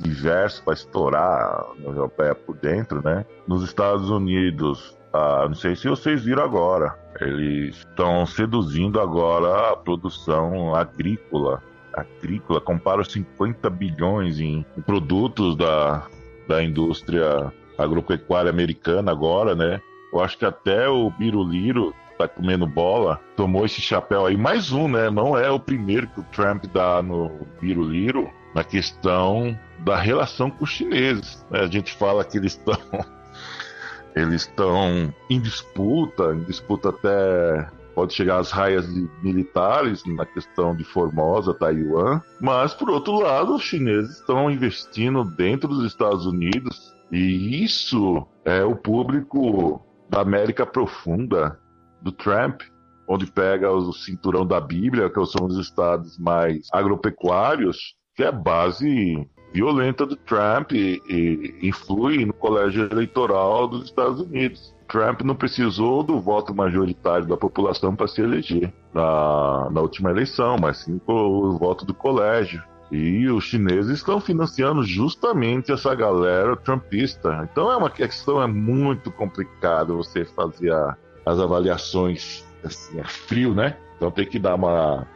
[0.00, 3.24] diversos para estourar a União Europeia por dentro, né?
[3.46, 9.76] Nos Estados Unidos, ah, não sei se vocês viram agora, eles estão seduzindo agora a
[9.76, 11.62] produção agrícola.
[11.92, 16.06] Agrícola, compara 50 bilhões em produtos da,
[16.46, 19.80] da indústria agropecuária americana agora, né?
[20.12, 24.36] Eu acho que até o Biruliro tá comendo bola, tomou esse chapéu aí.
[24.36, 25.10] Mais um, né?
[25.10, 30.64] Não é o primeiro que o Trump dá no Biruliro na questão da relação com
[30.64, 31.44] os chineses.
[31.50, 31.60] Né?
[31.60, 32.76] A gente fala que eles estão
[34.14, 38.88] eles estão em disputa, em disputa até pode chegar às raias
[39.22, 45.68] militares na questão de Formosa, Taiwan, mas por outro lado, os chineses estão investindo dentro
[45.68, 51.58] dos Estados Unidos e isso é o público da América Profunda,
[52.00, 52.62] do Trump,
[53.08, 59.26] onde pega o cinturão da Bíblia, que são os estados mais agropecuários, que é base
[59.50, 64.74] violenta do Trump e, e influi no colégio eleitoral dos Estados Unidos.
[64.86, 70.58] Trump não precisou do voto majoritário da população para se eleger na, na última eleição,
[70.60, 72.62] mas sim o voto do colégio.
[72.92, 77.48] E os chineses estão financiando justamente essa galera trumpista.
[77.50, 83.54] Então é uma questão é muito complicada você fazer a, as avaliações assim, é frio,
[83.54, 83.78] né?
[83.96, 85.06] Então tem que dar uma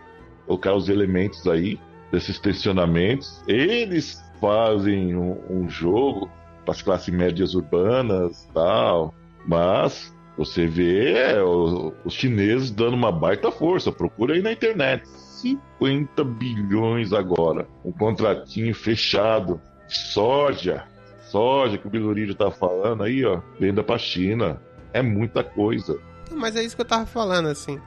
[0.47, 1.79] colocar os elementos aí
[2.15, 3.43] desses tensionamentos.
[3.47, 6.31] Eles fazem um, um jogo
[6.65, 9.13] para as classes médias urbanas, tal,
[9.47, 13.93] mas você vê é, os chineses dando uma baita força.
[13.93, 15.07] Procura aí na internet.
[15.09, 17.67] 50 bilhões agora.
[17.85, 19.61] Um contratinho fechado.
[19.87, 20.85] Soja.
[21.25, 23.41] Soja que o Bilurídio está falando aí, ó.
[23.61, 24.61] Venda para China.
[24.93, 25.99] É muita coisa.
[26.31, 27.79] Mas é isso que eu tava falando, assim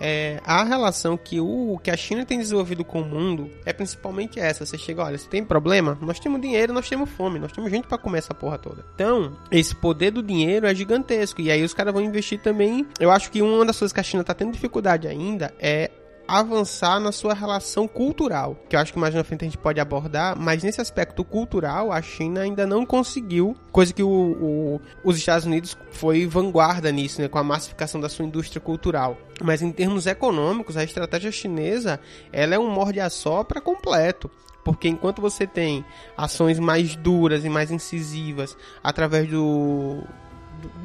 [0.00, 4.40] é, a relação que, o, que a China tem desenvolvido com o mundo é principalmente
[4.40, 4.66] essa.
[4.66, 5.96] Você chega, olha, você tem problema?
[6.00, 8.84] Nós temos dinheiro, nós temos fome, nós temos gente para comer essa porra toda.
[8.94, 11.40] Então, esse poder do dinheiro é gigantesco.
[11.40, 12.86] E aí os caras vão investir também.
[12.98, 15.90] Eu acho que uma das coisas que a China tá tendo dificuldade ainda é
[16.26, 19.80] avançar na sua relação cultural, que eu acho que mais na frente a gente pode
[19.80, 25.16] abordar, mas nesse aspecto cultural a China ainda não conseguiu, coisa que o, o, os
[25.16, 29.18] Estados Unidos foi vanguarda nisso, né, com a massificação da sua indústria cultural.
[29.42, 32.00] Mas em termos econômicos, a estratégia chinesa
[32.32, 34.30] ela é um morde-a-sopra completo.
[34.64, 35.84] Porque enquanto você tem
[36.16, 40.04] ações mais duras e mais incisivas através do,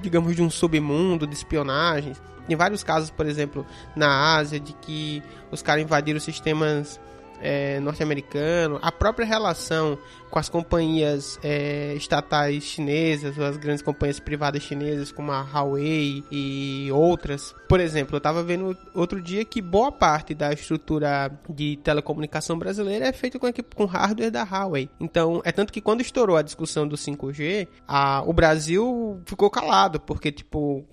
[0.01, 5.21] digamos, de um submundo de espionagens, tem vários casos, por exemplo, na Ásia, de que
[5.51, 6.99] os caras invadiram sistemas
[7.41, 9.97] é, norte-americano, a própria relação
[10.29, 16.89] com as companhias é, estatais chinesas, as grandes companhias privadas chinesas, como a Huawei e
[16.91, 17.55] outras.
[17.67, 23.07] Por exemplo, eu estava vendo outro dia que boa parte da estrutura de telecomunicação brasileira
[23.07, 24.89] é feita com, com hardware da Huawei.
[24.99, 29.99] Então, é tanto que quando estourou a discussão do 5G, a, o Brasil ficou calado,
[29.99, 30.85] porque, tipo,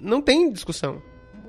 [0.00, 1.02] não tem discussão.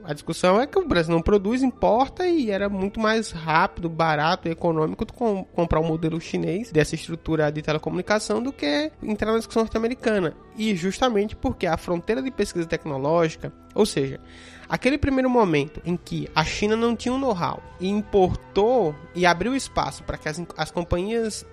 [0.08, 4.48] A discussão é que o Brasil não produz, importa e era muito mais rápido, barato
[4.48, 9.38] e econômico com, comprar um modelo chinês dessa estrutura de telecomunicação do que entrar na
[9.39, 10.34] discussão norte-americana.
[10.58, 14.17] E justamente porque a fronteira de pesquisa tecnológica, ou seja,
[14.70, 19.58] aquele primeiro momento em que a China não tinha um know-how e importou e abriu
[19.58, 21.46] espaço para que as, as companhias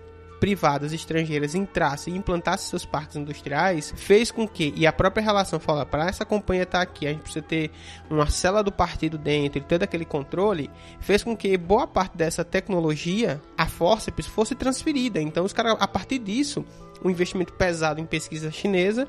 [0.44, 5.58] privadas estrangeiras entrassem e implantassem seus parques industriais, fez com que, e a própria relação
[5.58, 7.70] fala, para essa companhia estar tá aqui, a gente precisa ter
[8.10, 12.44] uma cela do partido dentro e todo aquele controle, fez com que boa parte dessa
[12.44, 15.18] tecnologia, a forceps, fosse transferida.
[15.18, 16.62] Então, os caras, a partir disso,
[17.02, 19.08] um investimento pesado em pesquisa chinesa,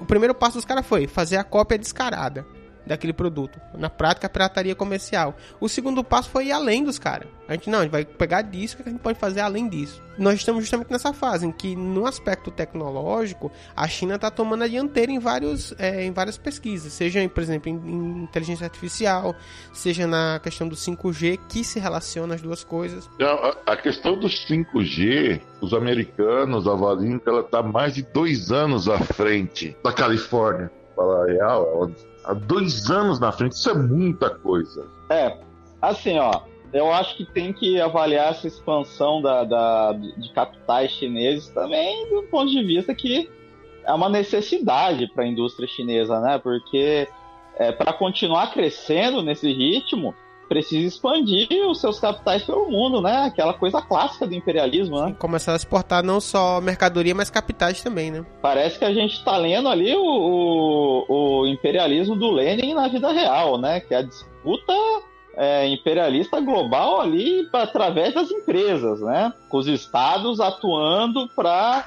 [0.00, 2.46] o primeiro passo dos caras foi fazer a cópia descarada
[2.86, 3.60] daquele produto.
[3.74, 5.36] Na prática, a pirataria comercial.
[5.60, 7.28] O segundo passo foi ir além dos caras.
[7.48, 9.68] A gente não, a gente vai pegar disso, o que a gente pode fazer além
[9.68, 10.00] disso?
[10.16, 14.68] Nós estamos justamente nessa fase em que, no aspecto tecnológico, a China está tomando a
[14.68, 19.34] dianteira em, vários, é, em várias pesquisas, seja, por exemplo, em, em, inteligência artificial,
[19.72, 23.08] seja na questão do 5G, que se relaciona as duas coisas.
[23.20, 28.88] A, a questão do 5G, os americanos avaliam que ela está mais de dois anos
[28.88, 30.70] à frente da Califórnia.
[30.94, 31.90] Falar real,
[32.30, 34.86] há dois anos na frente, isso é muita coisa.
[35.10, 35.36] É,
[35.82, 41.48] assim, ó, eu acho que tem que avaliar essa expansão da, da, de capitais chineses
[41.48, 43.28] também do ponto de vista que
[43.84, 46.38] é uma necessidade para a indústria chinesa, né?
[46.38, 47.08] Porque
[47.56, 50.14] é, para continuar crescendo nesse ritmo,
[50.50, 53.26] precisa expandir os seus capitais pelo mundo, né?
[53.26, 55.14] Aquela coisa clássica do imperialismo, né?
[55.16, 58.26] Começar a exportar não só mercadoria, mas capitais também, né?
[58.42, 63.12] Parece que a gente está lendo ali o, o, o, imperialismo do Lenin na vida
[63.12, 63.78] real, né?
[63.78, 64.74] Que é a disputa
[65.36, 69.32] é, imperialista global ali através das empresas, né?
[69.48, 71.86] Com os estados atuando para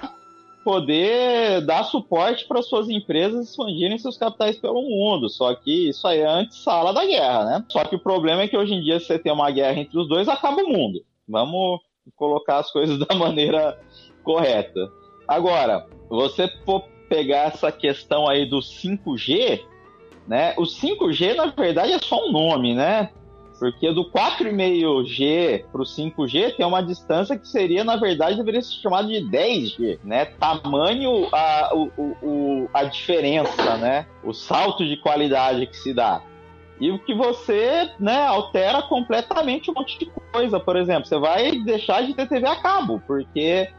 [0.64, 5.30] poder dar suporte para suas empresas expandirem seus capitais pelo mundo.
[5.30, 7.66] Só que isso aí é antes sala da guerra, né?
[7.70, 9.98] Só que o problema é que hoje em dia, se você tem uma guerra entre
[9.98, 11.04] os dois, acaba o mundo.
[11.28, 11.80] Vamos
[12.16, 13.80] colocar as coisas da maneira
[14.24, 14.90] correta.
[15.28, 19.62] Agora, você for pegar essa questão aí do 5G,
[20.28, 20.54] né?
[20.58, 23.12] O 5G, na verdade, é só um nome, né?
[23.64, 28.74] Porque do 4,5G para o 5G tem uma distância que seria, na verdade, deveria ser
[28.82, 30.26] chamada de 10G, né?
[30.26, 31.90] Tamanho a, o,
[32.22, 34.06] o, a diferença, né?
[34.22, 36.22] O salto de qualidade que se dá.
[36.78, 40.60] E o que você né, altera completamente um monte de coisa.
[40.60, 43.70] Por exemplo, você vai deixar de ter TV a cabo, porque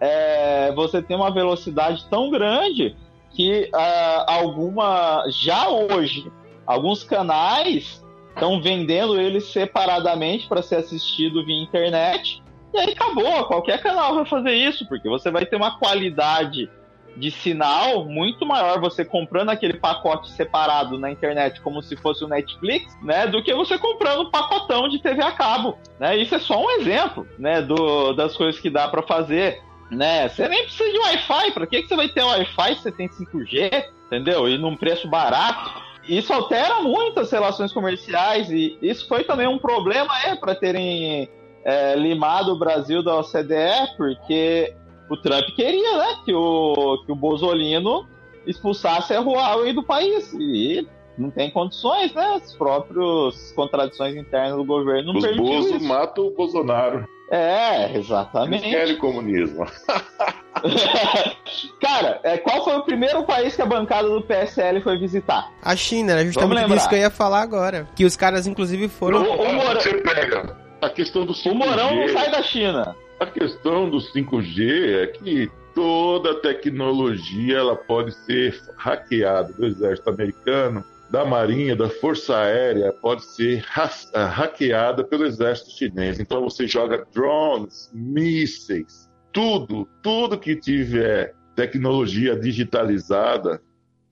[0.00, 2.96] é, você tem uma velocidade tão grande
[3.32, 6.32] que uh, alguma já hoje
[6.66, 8.02] alguns canais
[8.36, 12.42] estão vendendo eles separadamente para ser assistido via internet.
[12.72, 16.70] E aí acabou, qualquer canal vai fazer isso, porque você vai ter uma qualidade
[17.16, 22.28] de sinal muito maior você comprando aquele pacote separado na internet como se fosse o
[22.28, 26.14] Netflix, né, do que você comprando um pacotão de TV a cabo, né?
[26.14, 30.28] Isso é só um exemplo, né, do, das coisas que dá para fazer, né?
[30.28, 33.08] Você nem precisa de Wi-Fi, para que que você vai ter Wi-Fi se você tem
[33.08, 34.46] 5G, entendeu?
[34.46, 35.86] E num preço barato?
[36.08, 41.28] Isso altera muito as relações comerciais e isso foi também um problema é para terem
[41.64, 44.72] é, limado o Brasil da OCDE, porque
[45.10, 48.06] o Trump queria, né, que o, que o Bolsonaro
[48.46, 50.32] expulsasse a Huawei do país.
[50.34, 50.86] E
[51.18, 52.34] não tem condições, né?
[52.36, 55.84] As próprias contradições internas do governo não Os permitem Bozo isso.
[55.84, 57.06] matam o Bolsonaro.
[57.30, 58.68] É, Eles exatamente.
[58.70, 59.66] querem comunismo.
[61.80, 65.50] Cara, é, qual foi o primeiro país que a bancada do PSL foi visitar?
[65.62, 67.86] A China, era justamente disso que eu ia falar agora.
[67.94, 69.22] Que os caras, inclusive, foram.
[69.22, 71.50] o Mourão- Você pega a questão do 5G.
[71.50, 72.96] O Morão não sai da China.
[73.20, 80.84] A questão do 5G é que toda tecnologia ela pode ser hackeada do exército americano,
[81.10, 83.90] da marinha, da força aérea, pode ser ha-
[84.28, 86.18] hackeada pelo exército chinês.
[86.18, 89.05] Então você joga drones, mísseis,
[89.36, 93.60] tudo, tudo que tiver tecnologia digitalizada,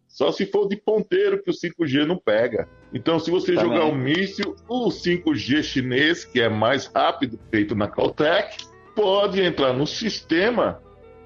[0.07, 2.69] só se for de ponteiro que o 5G não pega.
[2.93, 3.71] Então, se você Também.
[3.71, 9.73] jogar um míssil, o 5G chinês, que é mais rápido, feito na Caltech, pode entrar
[9.73, 10.79] no sistema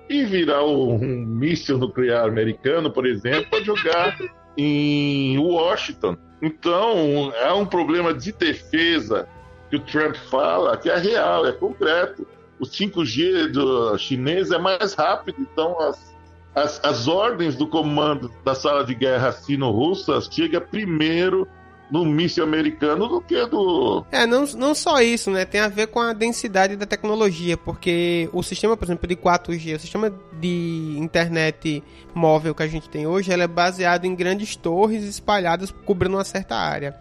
[0.08, 4.16] e virar um, um míssil nuclear americano, por exemplo, para jogar
[4.56, 6.16] em Washington.
[6.40, 9.28] Então, é um problema de defesa
[9.68, 12.24] que o Trump fala que é real, é concreto.
[12.60, 16.14] O 5G do chinês é mais rápido, então as,
[16.54, 21.46] as, as ordens do comando da sala de guerra sino-russa chega primeiro
[21.90, 25.44] no míssil americano do que do É, não, não só isso, né?
[25.44, 29.76] Tem a ver com a densidade da tecnologia, porque o sistema, por exemplo, de 4G,
[29.76, 31.82] o sistema de internet
[32.14, 36.24] móvel que a gente tem hoje, ele é baseado em grandes torres espalhadas cobrindo uma
[36.24, 36.94] certa área.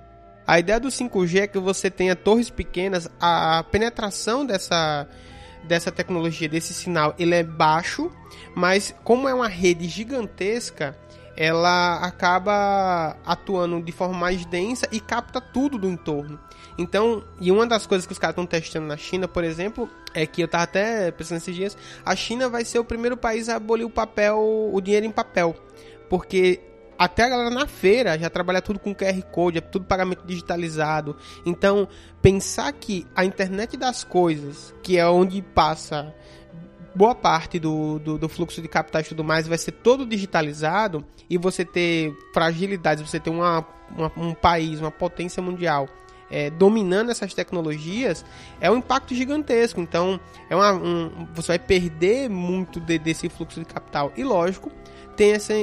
[0.46, 5.06] A ideia do 5G é que você tenha torres pequenas, a penetração dessa,
[5.68, 8.12] dessa tecnologia, desse sinal, ele é baixo,
[8.56, 10.98] mas como é uma rede gigantesca,
[11.36, 16.40] ela acaba atuando de forma mais densa e capta tudo do entorno.
[16.78, 20.26] Então, e uma das coisas que os caras estão testando na China, por exemplo, é
[20.26, 23.56] que eu tava até pensando esses dias, a China vai ser o primeiro país a
[23.56, 24.40] abolir o papel,
[24.74, 25.56] o dinheiro em papel.
[26.10, 26.60] Porque
[26.98, 31.16] até a galera na feira já trabalha tudo com QR Code, é tudo pagamento digitalizado.
[31.46, 31.88] Então,
[32.22, 36.14] pensar que a internet das coisas, que é onde passa
[36.96, 41.06] boa parte do, do, do fluxo de capitais e tudo mais vai ser todo digitalizado
[41.30, 45.88] e você ter fragilidades, você ter uma, uma- um país, uma potência mundial
[46.30, 48.26] é, dominando essas tecnologias,
[48.60, 49.80] é um impacto gigantesco.
[49.80, 50.20] Então,
[50.50, 54.12] é uma, um- você vai perder muito de- desse fluxo de capital.
[54.18, 54.70] E lógico,
[55.18, 55.54] tem essa,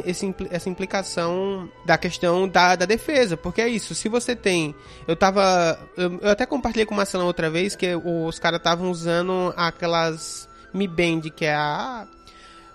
[0.51, 4.75] essa implicação da questão da, da defesa, porque é isso, se você tem.
[5.07, 5.79] Eu tava.
[5.97, 10.49] Eu, eu até compartilhei com o Marcelão outra vez que os caras estavam usando aquelas
[10.75, 12.07] Mi Band, que é a.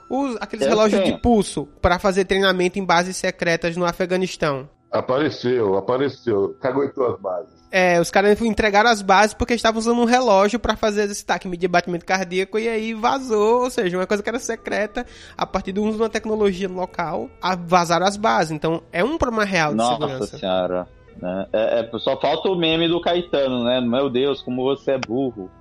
[0.10, 1.16] Os, aqueles Eu relógios tenho.
[1.16, 4.68] de pulso para fazer treinamento em bases secretas no Afeganistão.
[4.90, 7.59] Apareceu, apareceu, caguetou as bases.
[7.72, 11.48] É, os caras entregaram as bases porque estavam usando um relógio para fazer esse taque,
[11.48, 15.06] medir batimento cardíaco e aí vazou, ou seja, uma coisa que era secreta,
[15.38, 18.52] a partir do uso de uma tecnologia local, a- vazaram as bases.
[18.52, 20.38] Então, é um problema real de Nossa segurança.
[20.40, 20.88] senhora.
[21.22, 21.46] né?
[21.54, 23.80] É, é, só falta o meme do Caetano, né?
[23.82, 25.52] Meu Deus, como você é burro.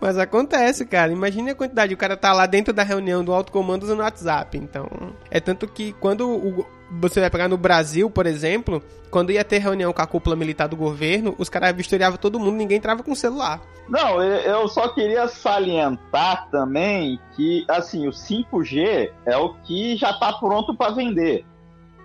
[0.00, 1.12] Mas acontece, cara.
[1.12, 1.92] Imagine a quantidade.
[1.94, 4.56] O cara tá lá dentro da reunião do alto comando usando o WhatsApp.
[4.58, 4.86] Então,
[5.30, 6.66] é tanto que quando o-
[7.00, 10.68] você vai pegar no Brasil, por exemplo, quando ia ter reunião com a cúpula militar
[10.68, 13.60] do governo, os caras vistoriavam todo mundo, ninguém entrava com celular.
[13.88, 20.32] Não, eu só queria salientar também que, assim, o 5G é o que já tá
[20.32, 21.44] pronto para vender.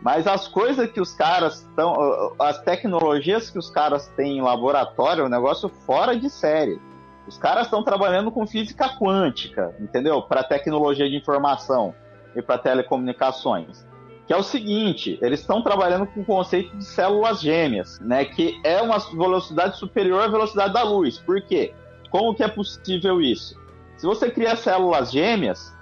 [0.01, 2.35] Mas as coisas que os caras estão.
[2.39, 6.79] As tecnologias que os caras têm em laboratório é um negócio fora de série.
[7.27, 10.21] Os caras estão trabalhando com física quântica, entendeu?
[10.21, 11.93] Para tecnologia de informação
[12.35, 13.86] e para telecomunicações.
[14.27, 18.25] Que é o seguinte, eles estão trabalhando com o conceito de células gêmeas, né?
[18.25, 21.17] Que é uma velocidade superior à velocidade da luz.
[21.17, 21.73] Por quê?
[22.11, 23.55] Como que é possível isso?
[23.97, 25.73] Se você cria células gêmeas,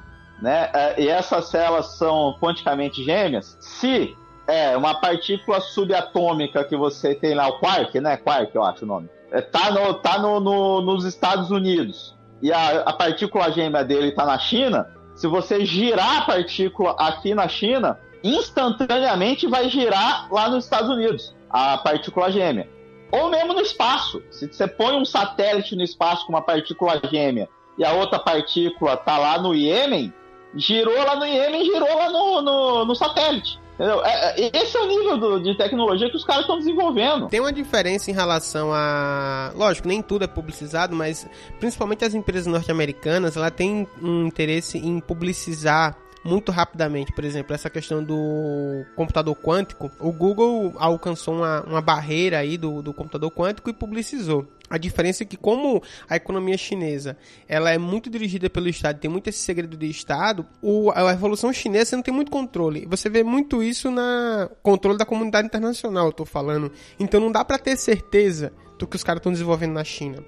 [0.42, 0.70] né?
[0.74, 4.16] é, E essas células são quanticamente gêmeas, se
[4.48, 8.16] é uma partícula subatômica que você tem lá, o quark, né?
[8.18, 9.10] Quark, eu acho o nome.
[9.32, 14.12] É, tá no, tá no, no- nos Estados Unidos e a, a partícula gêmea dele
[14.12, 20.50] tá na China, se você girar a partícula aqui na China, instantaneamente vai girar lá
[20.50, 22.70] nos Estados Unidos, a partícula gêmea.
[23.12, 24.22] Ou mesmo no espaço.
[24.32, 27.48] Se você põe um satélite no espaço com uma partícula gêmea
[27.78, 30.12] e a outra partícula tá lá no Iêmen,
[30.56, 33.60] girou lá no Iêmen, girou lá no, no, no satélite.
[33.76, 34.04] Entendeu?
[34.06, 37.28] É, é, esse é o nível do, de tecnologia que os caras estão desenvolvendo.
[37.28, 39.52] Tem uma diferença em relação a.
[39.54, 41.28] Lógico, nem tudo é publicizado, mas
[41.60, 47.14] principalmente as empresas norte-americanas, ela tem um interesse em publicizar muito rapidamente.
[47.14, 52.82] Por exemplo, essa questão do computador quântico, o Google alcançou uma, uma barreira aí do,
[52.82, 54.48] do computador quântico e publicizou.
[54.68, 57.16] A diferença é que como a economia chinesa
[57.48, 61.54] ela é muito dirigida pelo Estado, tem muito esse segredo de Estado, o, a revolução
[61.54, 62.88] chinesa não tem muito controle.
[62.88, 66.72] Você vê muito isso na controle da comunidade internacional, eu tô falando.
[67.00, 70.24] Então não dá para ter certeza do que os caras estão desenvolvendo na China.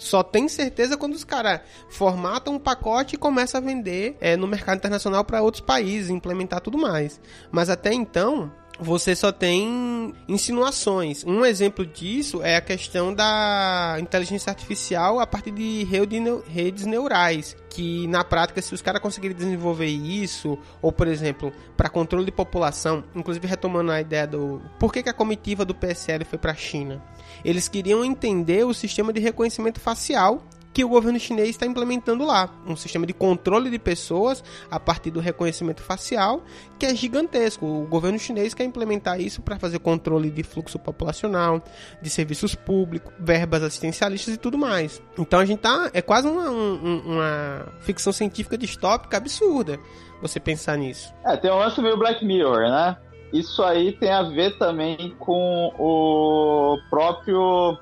[0.00, 4.46] Só tem certeza quando os caras formatam um pacote e começam a vender é, no
[4.46, 7.20] mercado internacional para outros países, implementar tudo mais.
[7.52, 8.50] Mas até então,
[8.80, 11.24] você só tem insinuações.
[11.24, 18.06] Um exemplo disso é a questão da inteligência artificial a partir de redes neurais, que
[18.08, 23.04] na prática, se os caras conseguirem desenvolver isso, ou por exemplo, para controle de população,
[23.14, 26.56] inclusive retomando a ideia do por que, que a comitiva do PSL foi para a
[26.56, 27.02] China,
[27.44, 30.42] eles queriam entender o sistema de reconhecimento facial
[30.72, 32.48] que o governo chinês está implementando lá.
[32.66, 36.42] Um sistema de controle de pessoas a partir do reconhecimento facial,
[36.78, 37.66] que é gigantesco.
[37.66, 41.62] O governo chinês quer implementar isso para fazer controle de fluxo populacional,
[42.00, 45.02] de serviços públicos, verbas assistencialistas e tudo mais.
[45.18, 45.90] Então a gente tá.
[45.92, 49.78] É quase uma, uma, ficção científica distópica absurda
[50.22, 51.12] você pensar nisso.
[51.24, 52.96] É, tem um lance meio Black Mirror, né?
[53.32, 57.78] Isso aí tem a ver também com o próprio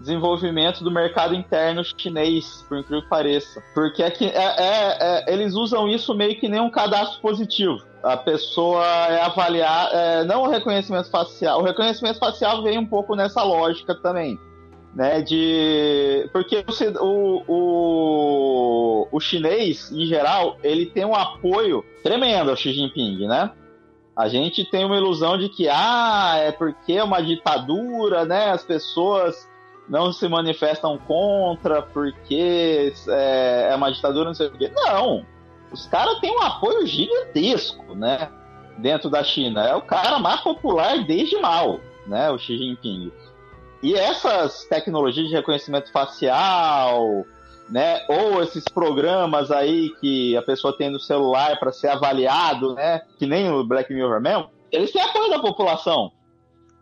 [0.00, 3.62] desenvolvimento do mercado interno chinês, por incrível que pareça.
[3.74, 7.78] Porque é que, é, é, é, eles usam isso meio que nem um cadastro positivo.
[8.02, 11.60] A pessoa é avaliar, é, não o reconhecimento facial.
[11.60, 14.38] O reconhecimento facial vem um pouco nessa lógica também.
[14.92, 16.64] Né, de porque
[17.00, 23.52] o, o, o chinês em geral ele tem um apoio tremendo ao Xi Jinping, né?
[24.16, 28.50] A gente tem uma ilusão de que ah, é porque é uma ditadura, né?
[28.50, 29.48] As pessoas
[29.90, 34.70] não se manifestam contra porque é, é uma ditadura, não sei o quê.
[34.72, 35.26] Não!
[35.72, 38.30] Os caras têm um apoio gigantesco, né?
[38.78, 39.66] Dentro da China.
[39.66, 42.30] É o cara mais popular desde mal, né?
[42.30, 43.10] O Xi Jinping.
[43.82, 47.24] E essas tecnologias de reconhecimento facial,
[47.68, 48.00] né?
[48.08, 53.02] Ou esses programas aí que a pessoa tem no celular para ser avaliado, né?
[53.18, 54.50] Que nem o Black Mirror mesmo.
[54.70, 56.12] Eles têm apoio da população,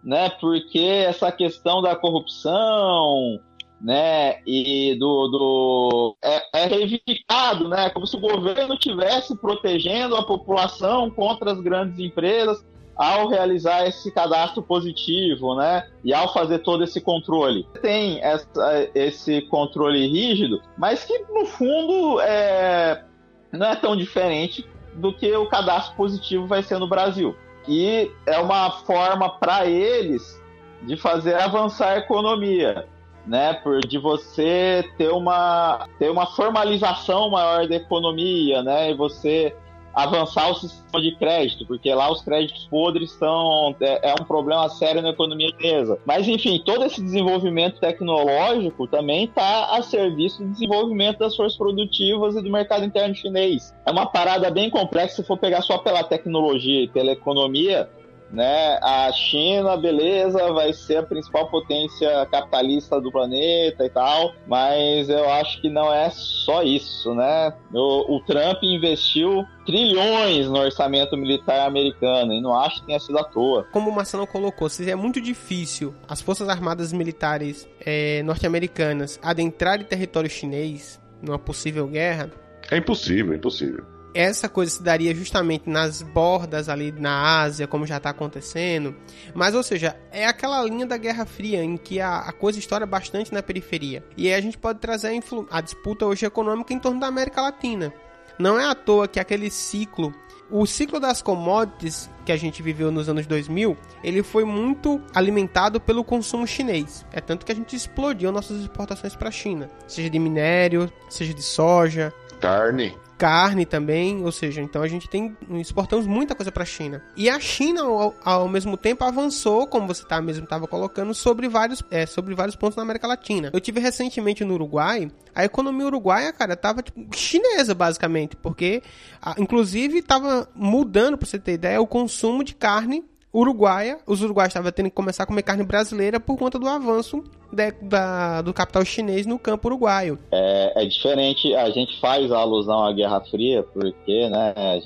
[0.02, 0.30] né?
[0.40, 3.40] Porque essa questão da corrupção,
[3.80, 4.40] né?
[4.46, 7.90] E do, do é, é reivindicado, né?
[7.90, 12.64] Como se o governo tivesse protegendo a população contra as grandes empresas
[12.98, 15.88] ao realizar esse cadastro positivo, né?
[16.04, 17.64] E ao fazer todo esse controle.
[17.80, 23.04] Tem essa, esse controle rígido, mas que no fundo é,
[23.52, 27.36] não é tão diferente do que o cadastro positivo vai ser no Brasil.
[27.68, 30.42] E é uma forma para eles
[30.82, 32.86] de fazer avançar a economia,
[33.26, 33.52] né?
[33.54, 38.90] Por de você ter uma ter uma formalização maior da economia, né?
[38.90, 39.54] E você
[39.94, 44.68] avançar o sistema de crédito, porque lá os créditos podres são é, é, um problema
[44.68, 45.98] sério na economia chinesa.
[46.04, 52.36] Mas enfim, todo esse desenvolvimento tecnológico também está a serviço do desenvolvimento das forças produtivas
[52.36, 53.74] e do mercado interno chinês.
[53.84, 57.88] É uma parada bem complexa se for pegar só pela tecnologia e pela economia
[58.30, 58.78] né?
[58.82, 65.28] A China, beleza, vai ser a principal potência capitalista do planeta e tal, mas eu
[65.30, 67.54] acho que não é só isso, né?
[67.72, 73.18] O, o Trump investiu trilhões no orçamento militar americano e não acho que tenha sido
[73.18, 73.66] à toa.
[73.72, 79.84] Como o Marcelo colocou, se é muito difícil as forças armadas militares é, norte-americanas adentrarem
[79.84, 82.30] território chinês numa possível guerra.
[82.70, 87.86] É impossível, é impossível essa coisa se daria justamente nas bordas ali na Ásia, como
[87.86, 88.94] já está acontecendo.
[89.34, 92.86] Mas, ou seja, é aquela linha da Guerra Fria em que a, a coisa estoura
[92.86, 94.04] bastante na periferia.
[94.16, 97.42] E aí a gente pode trazer a, a disputa hoje econômica em torno da América
[97.42, 97.92] Latina.
[98.38, 100.14] Não é à toa que aquele ciclo
[100.50, 105.78] o ciclo das commodities que a gente viveu nos anos 2000, ele foi muito alimentado
[105.78, 107.04] pelo consumo chinês.
[107.12, 111.34] É tanto que a gente explodiu nossas exportações para a China, seja de minério, seja
[111.34, 116.62] de soja, Carne carne também, ou seja, então a gente tem exportamos muita coisa para
[116.62, 117.02] a China.
[117.16, 121.48] E a China ao, ao, mesmo tempo avançou, como você tá mesmo estava colocando, sobre
[121.48, 123.50] vários é, sobre vários pontos na América Latina.
[123.52, 128.82] Eu tive recentemente no Uruguai, a economia uruguaia, cara, tava tipo, chinesa basicamente, porque
[129.20, 133.04] a, inclusive tava mudando, para você ter ideia, o consumo de carne
[133.38, 137.22] uruguaia, os uruguaios estavam tendo que começar a comer carne brasileira por conta do avanço
[137.52, 140.18] de, da, do capital chinês no campo uruguaio.
[140.32, 144.78] É, é, diferente, a gente faz a alusão à Guerra Fria, porque né, é,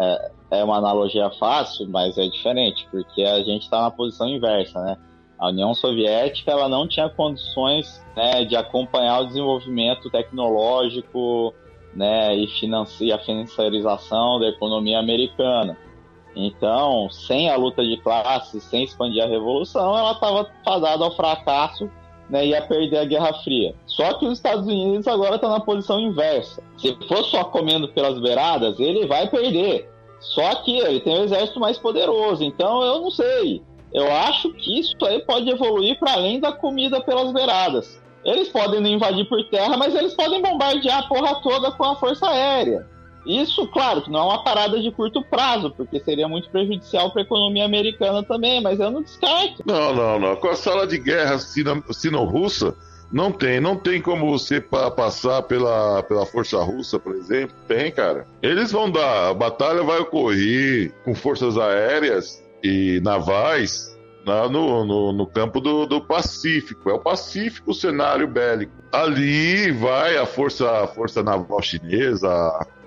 [0.00, 4.80] é, é uma analogia fácil, mas é diferente, porque a gente está na posição inversa,
[4.82, 4.96] né?
[5.38, 11.54] A União Soviética ela não tinha condições né, de acompanhar o desenvolvimento tecnológico
[11.94, 12.48] né, e,
[13.00, 15.76] e a financiarização da economia americana.
[16.36, 21.90] Então, sem a luta de classes, sem expandir a revolução, ela estava fadada ao fracasso
[22.28, 23.74] né, ia perder a Guerra Fria.
[23.86, 26.62] Só que os Estados Unidos agora está na posição inversa.
[26.76, 29.90] Se for só comendo pelas beiradas, ele vai perder.
[30.20, 32.44] Só que ele tem um exército mais poderoso.
[32.44, 33.62] Então, eu não sei.
[33.92, 38.00] Eu acho que isso aí pode evoluir para além da comida pelas beiradas.
[38.24, 41.96] Eles podem não invadir por terra, mas eles podem bombardear a porra toda com a
[41.96, 42.86] força aérea.
[43.26, 47.22] Isso, claro, que não é uma parada de curto prazo, porque seria muito prejudicial para
[47.22, 49.62] a economia americana também, mas eu não descarto.
[49.66, 50.36] Não, não, não.
[50.36, 52.74] Com a sala de guerra sino-russa,
[53.10, 57.56] não tem, não tem como você pa passar pela, pela força russa, por exemplo.
[57.66, 58.26] Tem, cara.
[58.42, 63.96] Eles vão dar, a batalha vai ocorrer com forças aéreas e navais
[64.26, 66.90] na, no, no, no, campo do, do, Pacífico.
[66.90, 68.72] É o Pacífico o cenário bélico.
[68.92, 72.28] Ali vai a força, a força naval chinesa,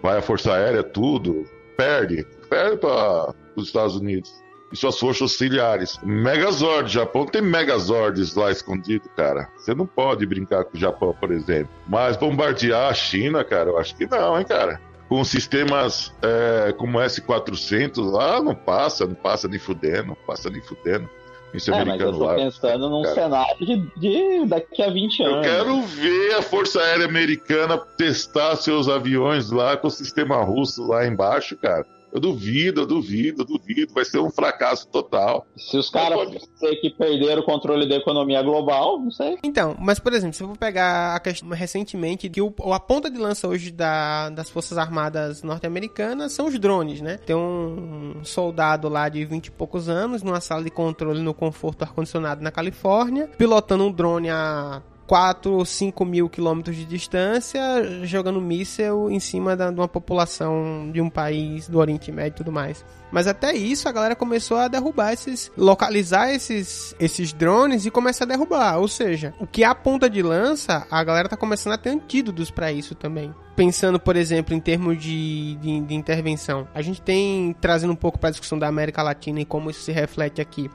[0.02, 1.46] vai a Força Aérea, tudo,
[1.78, 4.32] perde, perde para os Estados Unidos.
[4.72, 6.00] E suas forças auxiliares.
[6.02, 9.50] Megazord, Japão tem Megazords lá escondido, cara.
[9.58, 11.70] Você não pode brincar com o Japão, por exemplo.
[11.88, 14.80] Mas bombardear a China, cara, eu acho que não, hein, cara.
[15.10, 20.62] Com sistemas é, como S-400 lá, não passa, não passa nem fudendo, não passa nem
[20.62, 21.10] fudendo.
[21.54, 23.16] Isso é, mas eu tô lá, pensando num cara.
[23.16, 25.36] cenário de, de, daqui a 20 anos.
[25.36, 30.88] Eu quero ver a Força Aérea Americana testar seus aviões lá com o sistema russo
[30.88, 31.86] lá embaixo, cara.
[32.12, 33.94] Eu duvido, eu duvido, eu duvido.
[33.94, 35.46] Vai ser um fracasso total.
[35.56, 36.40] Se os caras pode...
[36.82, 39.38] que perderam o controle da economia global, não sei.
[39.44, 43.10] Então, mas por exemplo, se eu vou pegar a questão recentemente, que o, a ponta
[43.10, 47.18] de lança hoje da, das Forças Armadas norte-americanas são os drones, né?
[47.18, 51.84] Tem um soldado lá de 20 e poucos anos numa sala de controle no conforto
[51.84, 54.82] ar-condicionado na Califórnia, pilotando um drone a
[55.12, 57.62] 4 ou 5 mil quilômetros de distância,
[58.06, 62.38] jogando míssel em cima da, de uma população de um país do Oriente Médio e
[62.38, 62.86] tudo mais.
[63.12, 65.52] Mas até isso a galera começou a derrubar esses.
[65.58, 68.80] localizar esses, esses drones e começar a derrubar.
[68.80, 71.90] Ou seja, o que é a ponta de lança, a galera tá começando a ter
[71.90, 73.36] antídotos para isso também.
[73.54, 76.70] Pensando, por exemplo, em termos de, de, de intervenção.
[76.74, 79.82] A gente tem, trazendo um pouco para a discussão da América Latina e como isso
[79.82, 80.72] se reflete aqui.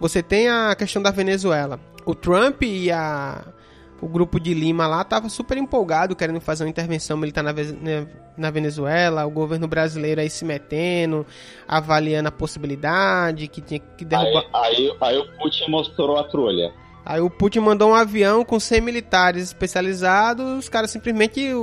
[0.00, 1.78] Você tem a questão da Venezuela.
[2.06, 3.44] O Trump e a
[4.00, 8.06] o grupo de Lima lá estava super empolgado, querendo fazer uma intervenção militar na, né,
[8.36, 11.26] na Venezuela, o governo brasileiro aí se metendo,
[11.66, 14.44] avaliando a possibilidade, que tinha que derrubar.
[14.52, 16.72] Aí, aí, aí o Putin mostrou a trolha.
[17.04, 21.54] Aí o Putin mandou um avião com 100 militares especializados, os caras simplesmente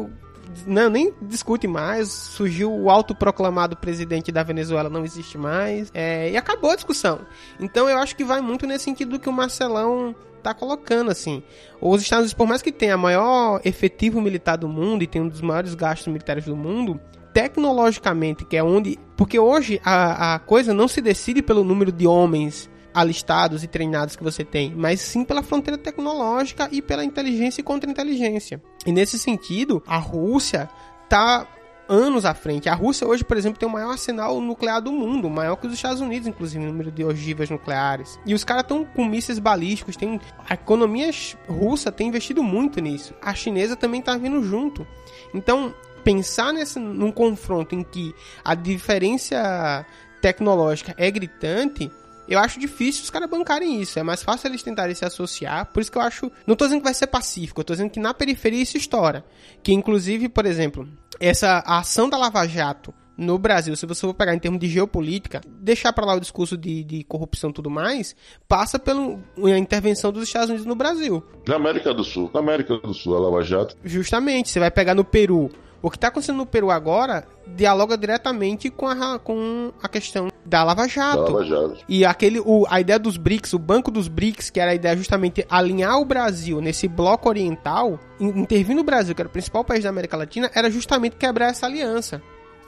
[0.65, 2.09] não, nem discute mais.
[2.09, 5.91] Surgiu o autoproclamado presidente da Venezuela, não existe mais.
[5.93, 7.21] É, e acabou a discussão.
[7.59, 11.41] Então eu acho que vai muito nesse sentido do que o Marcelão tá colocando, assim.
[11.81, 15.23] Os Estados Unidos, por mais que tenha a maior efetivo militar do mundo e tenha
[15.23, 16.99] um dos maiores gastos militares do mundo,
[17.33, 18.99] tecnologicamente, que é onde.
[19.17, 24.15] Porque hoje a, a coisa não se decide pelo número de homens alistados e treinados
[24.15, 28.61] que você tem, mas sim pela fronteira tecnológica e pela inteligência e contra-inteligência.
[28.85, 30.69] E nesse sentido, a Rússia
[31.09, 31.47] tá
[31.87, 32.69] anos à frente.
[32.69, 35.73] A Rússia hoje, por exemplo, tem o maior arsenal nuclear do mundo, maior que os
[35.73, 38.19] Estados Unidos, inclusive, no número de ogivas nucleares.
[38.25, 41.09] E os caras estão com mísseis balísticos, tem a economia
[41.47, 43.13] russa tem investido muito nisso.
[43.21, 44.85] A chinesa também está vindo junto.
[45.33, 45.73] Então,
[46.03, 48.13] pensar nesse num confronto em que
[48.43, 49.85] a diferença
[50.21, 51.91] tecnológica é gritante,
[52.27, 53.99] eu acho difícil os caras bancarem isso.
[53.99, 55.65] É mais fácil eles tentarem se associar.
[55.67, 56.31] Por isso que eu acho.
[56.45, 59.25] Não tô dizendo que vai ser pacífico, eu tô dizendo que na periferia isso estoura.
[59.61, 60.87] Que inclusive, por exemplo,
[61.19, 65.41] essa ação da Lava Jato no Brasil, se você for pegar em termos de geopolítica,
[65.47, 68.15] deixar para lá o discurso de, de corrupção e tudo mais,
[68.47, 69.19] passa pela
[69.57, 71.23] intervenção dos Estados Unidos no Brasil.
[71.47, 73.77] Na América do Sul, na América do Sul, a Lava Jato.
[73.83, 75.51] Justamente, você vai pegar no Peru.
[75.81, 80.63] O que está acontecendo no Peru agora dialoga diretamente com a, com a questão da
[80.63, 81.23] Lava Jato.
[81.23, 81.77] Da Lava Jato.
[81.87, 84.95] E aquele, o, a ideia dos BRICS, o Banco dos BRICS, que era a ideia
[84.95, 89.83] justamente alinhar o Brasil nesse bloco oriental, intervir no Brasil, que era o principal país
[89.83, 92.21] da América Latina, era justamente quebrar essa aliança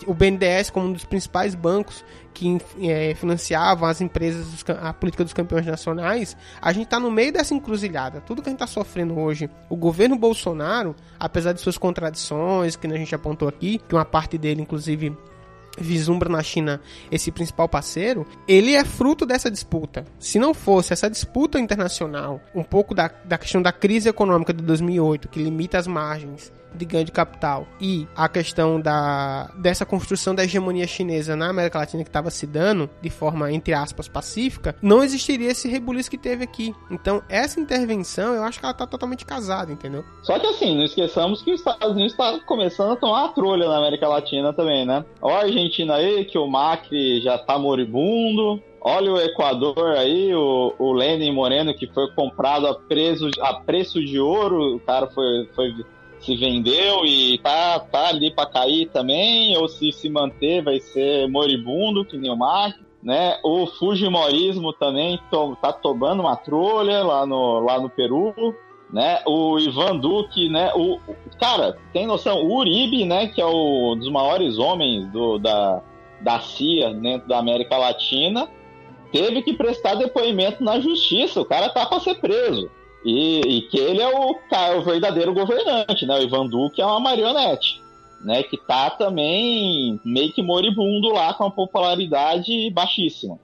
[0.05, 2.03] o BNDES como um dos principais bancos
[2.33, 7.31] que é, financiavam as empresas, a política dos campeões nacionais, a gente está no meio
[7.31, 8.19] dessa encruzilhada.
[8.19, 12.87] Tudo que a gente está sofrendo hoje, o governo Bolsonaro, apesar de suas contradições, que
[12.87, 15.15] a gente apontou aqui, que uma parte dele, inclusive,
[15.77, 20.05] vislumbra na China esse principal parceiro, ele é fruto dessa disputa.
[20.19, 24.63] Se não fosse essa disputa internacional, um pouco da, da questão da crise econômica de
[24.63, 30.35] 2008, que limita as margens de ganho de capital e a questão da, dessa construção
[30.35, 34.75] da hegemonia chinesa na América Latina que estava se dando de forma, entre aspas, pacífica,
[34.81, 36.73] não existiria esse rebuliço que teve aqui.
[36.91, 40.03] Então, essa intervenção, eu acho que ela está totalmente casada, entendeu?
[40.21, 43.67] Só que assim, não esqueçamos que os Estados Unidos está começando a tomar a trolha
[43.67, 45.05] na América Latina também, né?
[45.21, 50.75] Olha a Argentina aí, que o Macri já tá moribundo, Olha o Equador aí, o,
[50.77, 55.49] o Lenin Moreno, que foi comprado a, preço, a preço de ouro, o cara foi,
[55.55, 55.73] foi
[56.25, 61.29] se vendeu e tá, tá ali para cair também, ou se se manter vai ser
[61.29, 63.37] moribundo, que nem o Mark, né?
[63.43, 68.33] O Fujimorismo também to, tá tomando uma trolha lá no, lá no Peru,
[68.91, 69.21] né?
[69.27, 70.71] O Ivan Duque, né?
[70.75, 70.99] O,
[71.39, 75.83] cara, tem noção, o Uribe, né, que é o um dos maiores homens do, da,
[76.21, 78.49] da CIA dentro da América Latina,
[79.11, 82.69] teve que prestar depoimento na justiça, o cara tá para ser preso.
[83.05, 84.35] E, e, que ele é o,
[84.77, 86.17] o verdadeiro governante, né?
[86.17, 87.79] O Ivan Duque é uma marionete,
[88.21, 88.41] né?
[88.41, 93.39] Que tá também meio que moribundo lá com a popularidade baixíssima.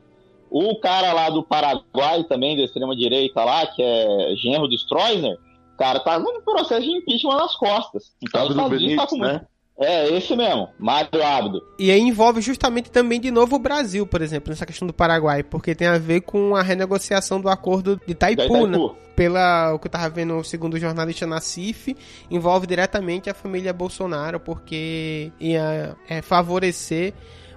[0.49, 5.37] O cara lá do Paraguai também, da extrema-direita lá, que é genro do Stroessner,
[5.81, 8.13] cara tá num processo de impeachment nas costas.
[8.21, 9.47] Então Unidos tá com né?
[9.81, 11.63] É, esse mesmo, Mário Abdo.
[11.79, 15.41] E aí envolve justamente também de novo o Brasil, por exemplo, nessa questão do Paraguai,
[15.41, 18.67] porque tem a ver com a renegociação do acordo de Itaipu, Itaipu.
[18.67, 18.89] né?
[19.15, 21.95] Pela o que eu tava vendo segundo o jornalista Nassif,
[22.29, 27.13] envolve diretamente a família Bolsonaro, porque ia é, favorecer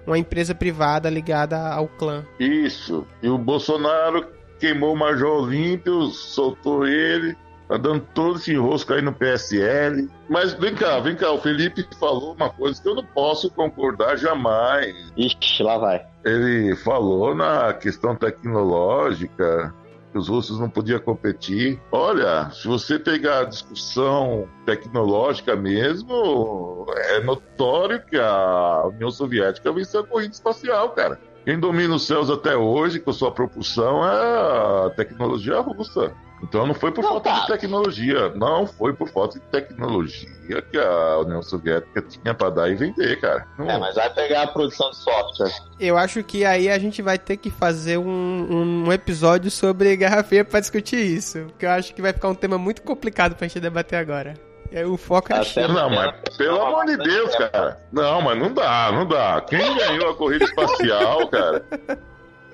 [0.07, 2.25] uma empresa privada ligada ao clã.
[2.41, 3.07] Isso.
[3.22, 4.27] E o Bolsonaro
[4.59, 7.37] queimou o Major Olímpio, soltou ele,
[7.69, 10.09] Tá dando todo esse rosco aí no PSL.
[10.29, 14.17] Mas vem cá, vem cá, o Felipe falou uma coisa que eu não posso concordar
[14.17, 14.95] jamais.
[15.17, 16.05] Ixi, lá vai.
[16.25, 19.75] Ele falou na questão tecnológica
[20.15, 21.81] que os russos não podiam competir.
[21.91, 30.01] Olha, se você pegar a discussão tecnológica mesmo, é notório que a União Soviética venceu
[30.01, 31.19] a corrida espacial, cara.
[31.45, 36.12] Quem domina os céus até hoje com sua propulsão é a tecnologia russa.
[36.45, 37.40] Então não foi por não, falta tá.
[37.40, 42.70] de tecnologia, não foi por falta de tecnologia que a União Soviética tinha para dar
[42.70, 43.47] e vender, cara.
[43.59, 43.68] Não...
[43.68, 45.53] É, mas vai pegar a produção de software.
[45.80, 50.22] Eu acho que aí a gente vai ter que fazer um, um episódio sobre Guerra
[50.22, 53.49] Fria para discutir isso, porque eu acho que vai ficar um tema muito complicado pra
[53.49, 54.34] gente debater agora.
[54.86, 55.68] O foco é a China.
[55.68, 57.80] Não, mas pelo amor de Deus, cara.
[57.92, 59.40] Não, mas não dá, não dá.
[59.42, 61.64] Quem ganhou a corrida espacial, cara?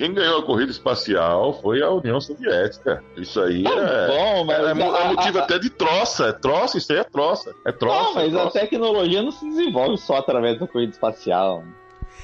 [0.01, 3.05] Quem ganhou a corrida espacial foi a União Soviética.
[3.19, 6.29] Isso aí tá é, bom, mas é, é, motivo a, até de troça.
[6.29, 7.55] É troça, isso aí é troça.
[7.67, 8.05] É troça.
[8.05, 8.59] Não, mas é troça.
[8.59, 11.65] a tecnologia não se desenvolve só através da corrida espacial.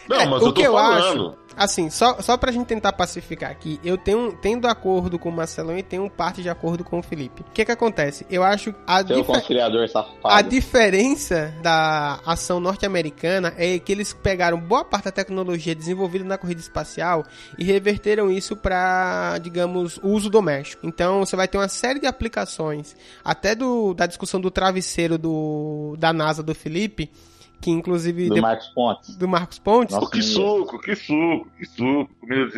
[0.09, 1.17] Não, é, mas o eu tô que falando.
[1.17, 5.31] Eu acho, assim, só, só pra gente tentar pacificar aqui, eu tenho tendo acordo com
[5.31, 7.43] o Marcelão e tenho parte de acordo com o Felipe.
[7.43, 8.27] O que que acontece?
[8.31, 9.89] Eu acho a, difer...
[9.89, 10.19] safado.
[10.25, 16.37] a diferença da ação norte-americana é que eles pegaram boa parte da tecnologia desenvolvida na
[16.37, 17.25] corrida espacial
[17.59, 20.87] e reverteram isso para, digamos, uso doméstico.
[20.87, 22.95] Então, você vai ter uma série de aplicações,
[23.25, 27.11] até do, da discussão do travesseiro do, da NASA do Felipe,
[27.67, 28.29] que inclusive.
[28.29, 28.41] Do de...
[28.41, 29.17] Marcos Pontes.
[29.17, 29.97] Do Marcos Pontes.
[29.97, 32.09] Nossa, que suco, que suco, que suco.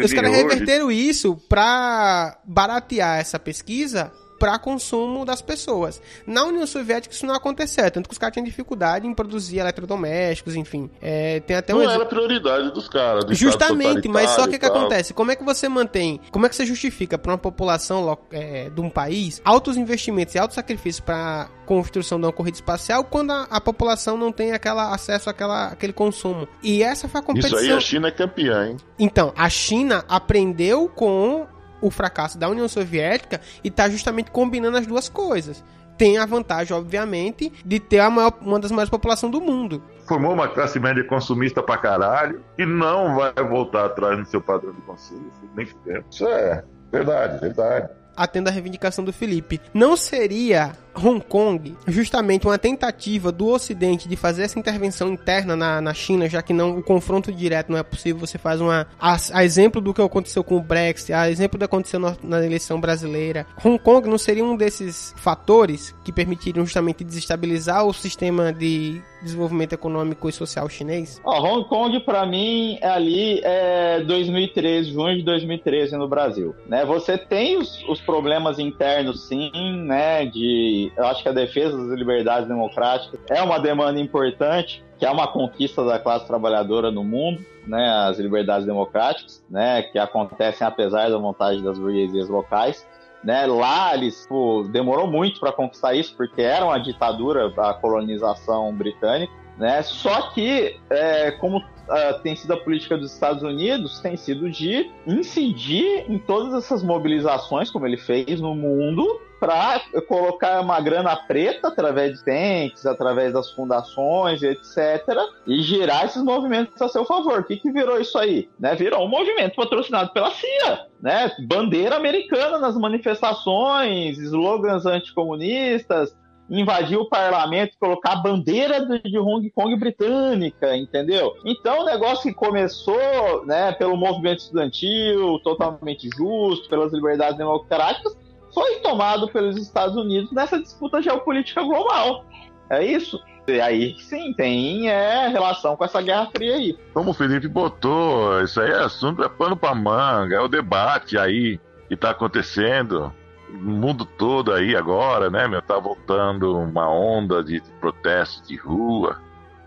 [0.04, 6.01] Os caras reverteram isso pra baratear essa pesquisa para consumo das pessoas.
[6.26, 10.55] Na União Soviética isso não acontecia, tanto que os caras tinham dificuldade em produzir eletrodomésticos,
[10.55, 10.91] enfim.
[11.01, 12.03] É, tem até um não exemplo...
[12.03, 13.24] era prioridade dos caras.
[13.24, 15.12] Do Justamente, mas só que o que acontece?
[15.12, 18.80] Como é que você mantém, como é que você justifica para uma população é, de
[18.80, 23.43] um país altos investimentos e altos sacrifícios para construção de uma corrida espacial quando a,
[23.51, 26.49] a, população não tem aquela acesso àquela, àquele consumo.
[26.62, 27.59] E essa foi a competição.
[27.59, 28.76] Isso aí a China é campeã, hein?
[28.99, 31.47] Então, a China aprendeu com
[31.81, 35.64] o fracasso da União Soviética e está justamente combinando as duas coisas.
[35.97, 39.83] Tem a vantagem, obviamente, de ter a maior, uma das maiores populações do mundo.
[40.07, 44.72] Formou uma classe média consumista pra caralho e não vai voltar atrás no seu padrão
[44.72, 45.31] de consumo.
[45.57, 46.05] Nem fudendo.
[46.09, 49.61] Isso é verdade, verdade atendo a reivindicação do Felipe.
[49.72, 55.80] Não seria Hong Kong justamente uma tentativa do Ocidente de fazer essa intervenção interna na,
[55.80, 58.86] na China, já que não o confronto direto não é possível, você faz uma.
[59.01, 62.16] A, a exemplo do que aconteceu com o Brexit, a exemplo do que aconteceu na,
[62.22, 67.92] na eleição brasileira, Hong Kong não seria um desses fatores que permitiriam justamente desestabilizar o
[67.92, 71.20] sistema de desenvolvimento econômico e social chinês?
[71.24, 76.55] Ó, Hong Kong, para mim, é ali é 2013, junho de 2013 no Brasil.
[76.66, 76.84] Né?
[76.84, 79.51] Você tem os, os problemas internos, sim,
[79.84, 80.26] né?
[80.26, 85.11] De, eu acho que a defesa das liberdades democráticas é uma demanda importante, que é
[85.11, 87.89] uma conquista da classe trabalhadora no mundo, né?
[87.91, 89.82] As liberdades democráticas, né?
[89.82, 92.86] Que acontecem apesar da vontade das burguesias locais
[93.22, 93.47] né?
[93.47, 99.32] Lá eles pô, demorou muito para conquistar isso, porque era uma ditadura a colonização britânica,
[99.57, 99.82] né?
[99.82, 104.91] Só que, é, como uh, tem sido a política dos Estados Unidos, tem sido de
[105.07, 111.68] incidir em todas essas mobilizações, como ele fez no mundo, para colocar uma grana preta
[111.68, 115.16] através de tanques, através das fundações, etc.,
[115.47, 117.41] e girar esses movimentos a seu favor.
[117.41, 118.49] O que, que virou isso aí?
[118.59, 118.74] Né?
[118.74, 121.30] Virou um movimento patrocinado pela CIA, né?
[121.47, 126.14] Bandeira americana nas manifestações, slogans anticomunistas,
[126.51, 131.34] invadir o parlamento, colocar a bandeira de Hong Kong britânica, entendeu?
[131.45, 138.16] Então, o negócio que começou, né, pelo movimento estudantil, totalmente justo, pelas liberdades democráticas,
[138.53, 142.24] foi tomado pelos Estados Unidos nessa disputa geopolítica global.
[142.70, 143.18] É isso.
[143.46, 146.78] E aí sim, tem é, relação com essa Guerra Fria aí.
[146.92, 151.16] Como o Felipe botou, isso aí é assunto, é pano pra manga, é o debate
[151.16, 153.11] aí que tá acontecendo
[153.51, 155.62] no mundo todo aí agora, né, meu?
[155.62, 159.18] Tá voltando uma onda de protestos de rua.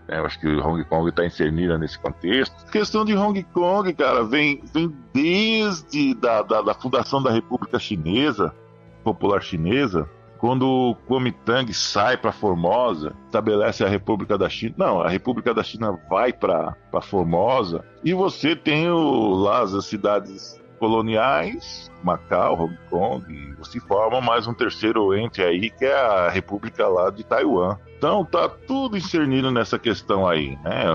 [0.06, 2.54] Né, eu acho que o Hong Kong está inserida nesse contexto.
[2.68, 7.80] A questão de Hong Kong, cara, vem, vem desde da, da, da fundação da República
[7.80, 8.54] Chinesa,
[9.02, 14.74] Popular Chinesa, quando o Kuomintang sai para Formosa, estabelece a República da China.
[14.76, 20.60] Não, a República da China vai para Formosa e você tem o, lá as cidades
[20.82, 26.88] coloniais, Macau, Hong Kong, se forma mais um terceiro ente aí, que é a República
[26.88, 27.78] lá de Taiwan.
[27.96, 30.86] Então tá tudo incernido nessa questão aí, né?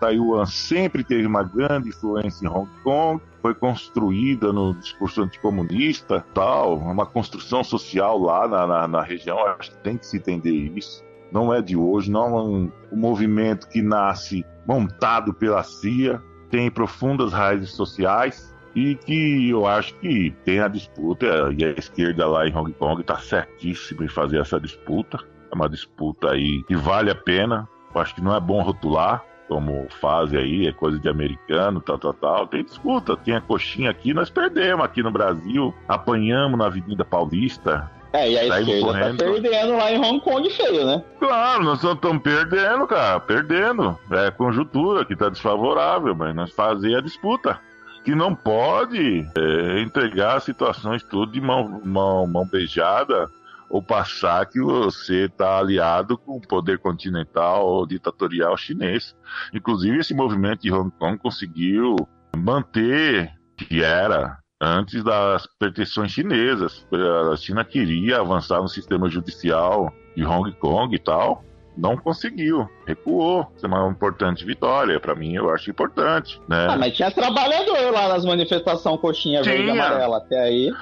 [0.00, 6.78] Taiwan sempre teve uma grande influência em Hong Kong, foi construída no discurso anticomunista, tal,
[6.78, 11.04] uma construção social lá na, na, na região, acho que tem que se entender isso.
[11.30, 16.20] Não é de hoje, não é um, um movimento que nasce montado pela CIA,
[16.50, 22.26] tem profundas raízes sociais, e que eu acho que tem a disputa, e a esquerda
[22.26, 25.18] lá em Hong Kong está certíssima em fazer essa disputa.
[25.50, 27.66] É uma disputa aí que vale a pena.
[27.94, 31.98] Eu acho que não é bom rotular, como fazem aí, é coisa de americano, tal,
[31.98, 32.46] tal, tal.
[32.48, 37.90] Tem disputa, tem a coxinha aqui, nós perdemos aqui no Brasil, apanhamos na Avenida Paulista,
[38.12, 39.18] é, e a esquerda tá correndo.
[39.18, 41.02] tá perdendo lá em Hong Kong feio, né?
[41.18, 43.98] Claro, nós estamos perdendo, cara, perdendo.
[44.10, 47.58] É conjuntura que tá desfavorável, mas nós fazer a disputa
[48.06, 53.28] que não pode é, entregar situações tudo de mão, mão, mão beijada
[53.68, 59.16] ou passar que você está aliado com o poder continental ou ditatorial chinês.
[59.52, 61.96] Inclusive, esse movimento de Hong Kong conseguiu
[62.36, 66.86] manter que era antes das pretensões chinesas.
[67.32, 71.44] A China queria avançar no sistema judicial de Hong Kong e tal
[71.76, 73.46] não conseguiu, recuou.
[73.56, 74.98] Isso é uma importante vitória.
[74.98, 76.66] Para mim, eu acho importante, né?
[76.68, 79.54] Ah, mas tinha trabalhador lá nas manifestações coxinha tinha.
[79.54, 80.72] verde e amarela até aí.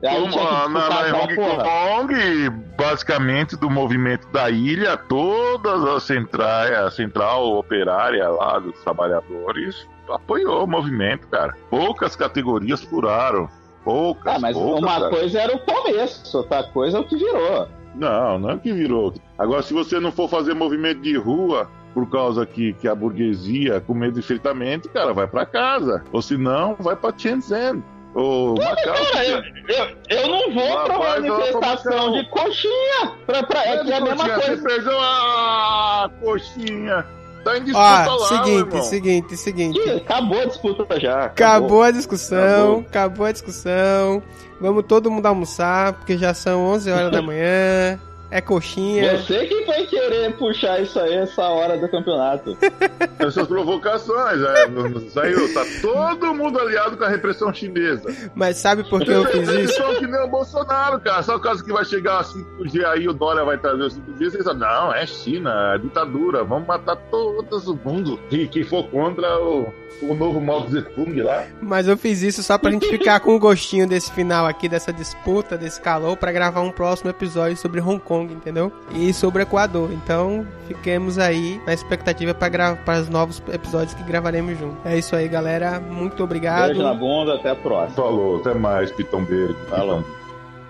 [0.00, 7.52] Como, na, na Hong Kong, basicamente do movimento da ilha, todas as centrais, a central
[7.52, 11.54] operária lá dos trabalhadores apoiou o movimento, cara.
[11.70, 13.48] Poucas categorias furaram.
[13.84, 14.34] Poucas.
[14.34, 15.10] Ah, mas poucas, uma cara.
[15.10, 17.68] coisa era o começo, outra coisa é o que virou.
[17.94, 19.14] Não, não é que virou.
[19.38, 23.80] Agora, se você não for fazer movimento de rua por causa que, que a burguesia
[23.80, 26.02] com medo de fritamento, cara, vai para casa.
[26.10, 27.82] Ou se não, vai para Shenzhen.
[28.14, 33.12] Ou Macau, cara, eu, eu, eu, não vou pra manifestação de coxinha.
[33.26, 34.56] Pra, pra, é, que é a mesma coisa.
[34.56, 37.06] Você perdeu a coxinha.
[37.44, 39.78] Tá em disputa Ó, lá, seguinte, seguinte, seguinte.
[39.78, 41.24] Ih, acabou a disputa já.
[41.24, 42.80] Acabou, acabou a discussão, acabou.
[42.88, 44.22] acabou a discussão.
[44.60, 47.98] Vamos todo mundo almoçar, porque já são 11 horas da manhã.
[48.32, 49.18] É coxinha.
[49.18, 52.56] Você que vai querer puxar isso aí essa hora do campeonato.
[53.20, 58.10] Essas provocações, é, saiu, tá todo mundo aliado com a repressão chinesa.
[58.34, 59.74] Mas sabe por que eu fiz isso?
[59.74, 61.22] Só que nem o Bolsonaro, cara.
[61.22, 64.30] Só o caso que vai chegar a 5G aí, o Dória vai trazer os 5G,
[64.30, 68.18] vocês falam, não, é China, é ditadura, vamos matar todo mundo.
[68.30, 71.44] E quem for contra o, o novo Mao Tung lá.
[71.60, 74.92] Mas eu fiz isso só pra gente ficar com o gostinho desse final aqui, dessa
[74.92, 78.72] disputa, desse calor, pra gravar um próximo episódio sobre Hong Kong Kong, entendeu?
[78.94, 79.92] E sobre o Equador.
[79.92, 84.78] Então, fiquemos aí na expectativa para os novos episódios que gravaremos juntos.
[84.84, 85.80] É isso aí, galera.
[85.80, 86.68] Muito obrigado.
[86.68, 87.94] Beijo na bunda, até a próxima.
[87.94, 89.56] Falou, até mais, Pitão Verde.
[89.68, 90.04] Falou.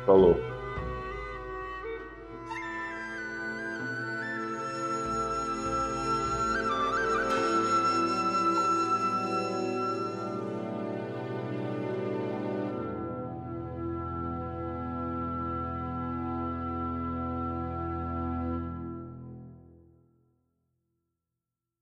[0.06, 0.51] Falou.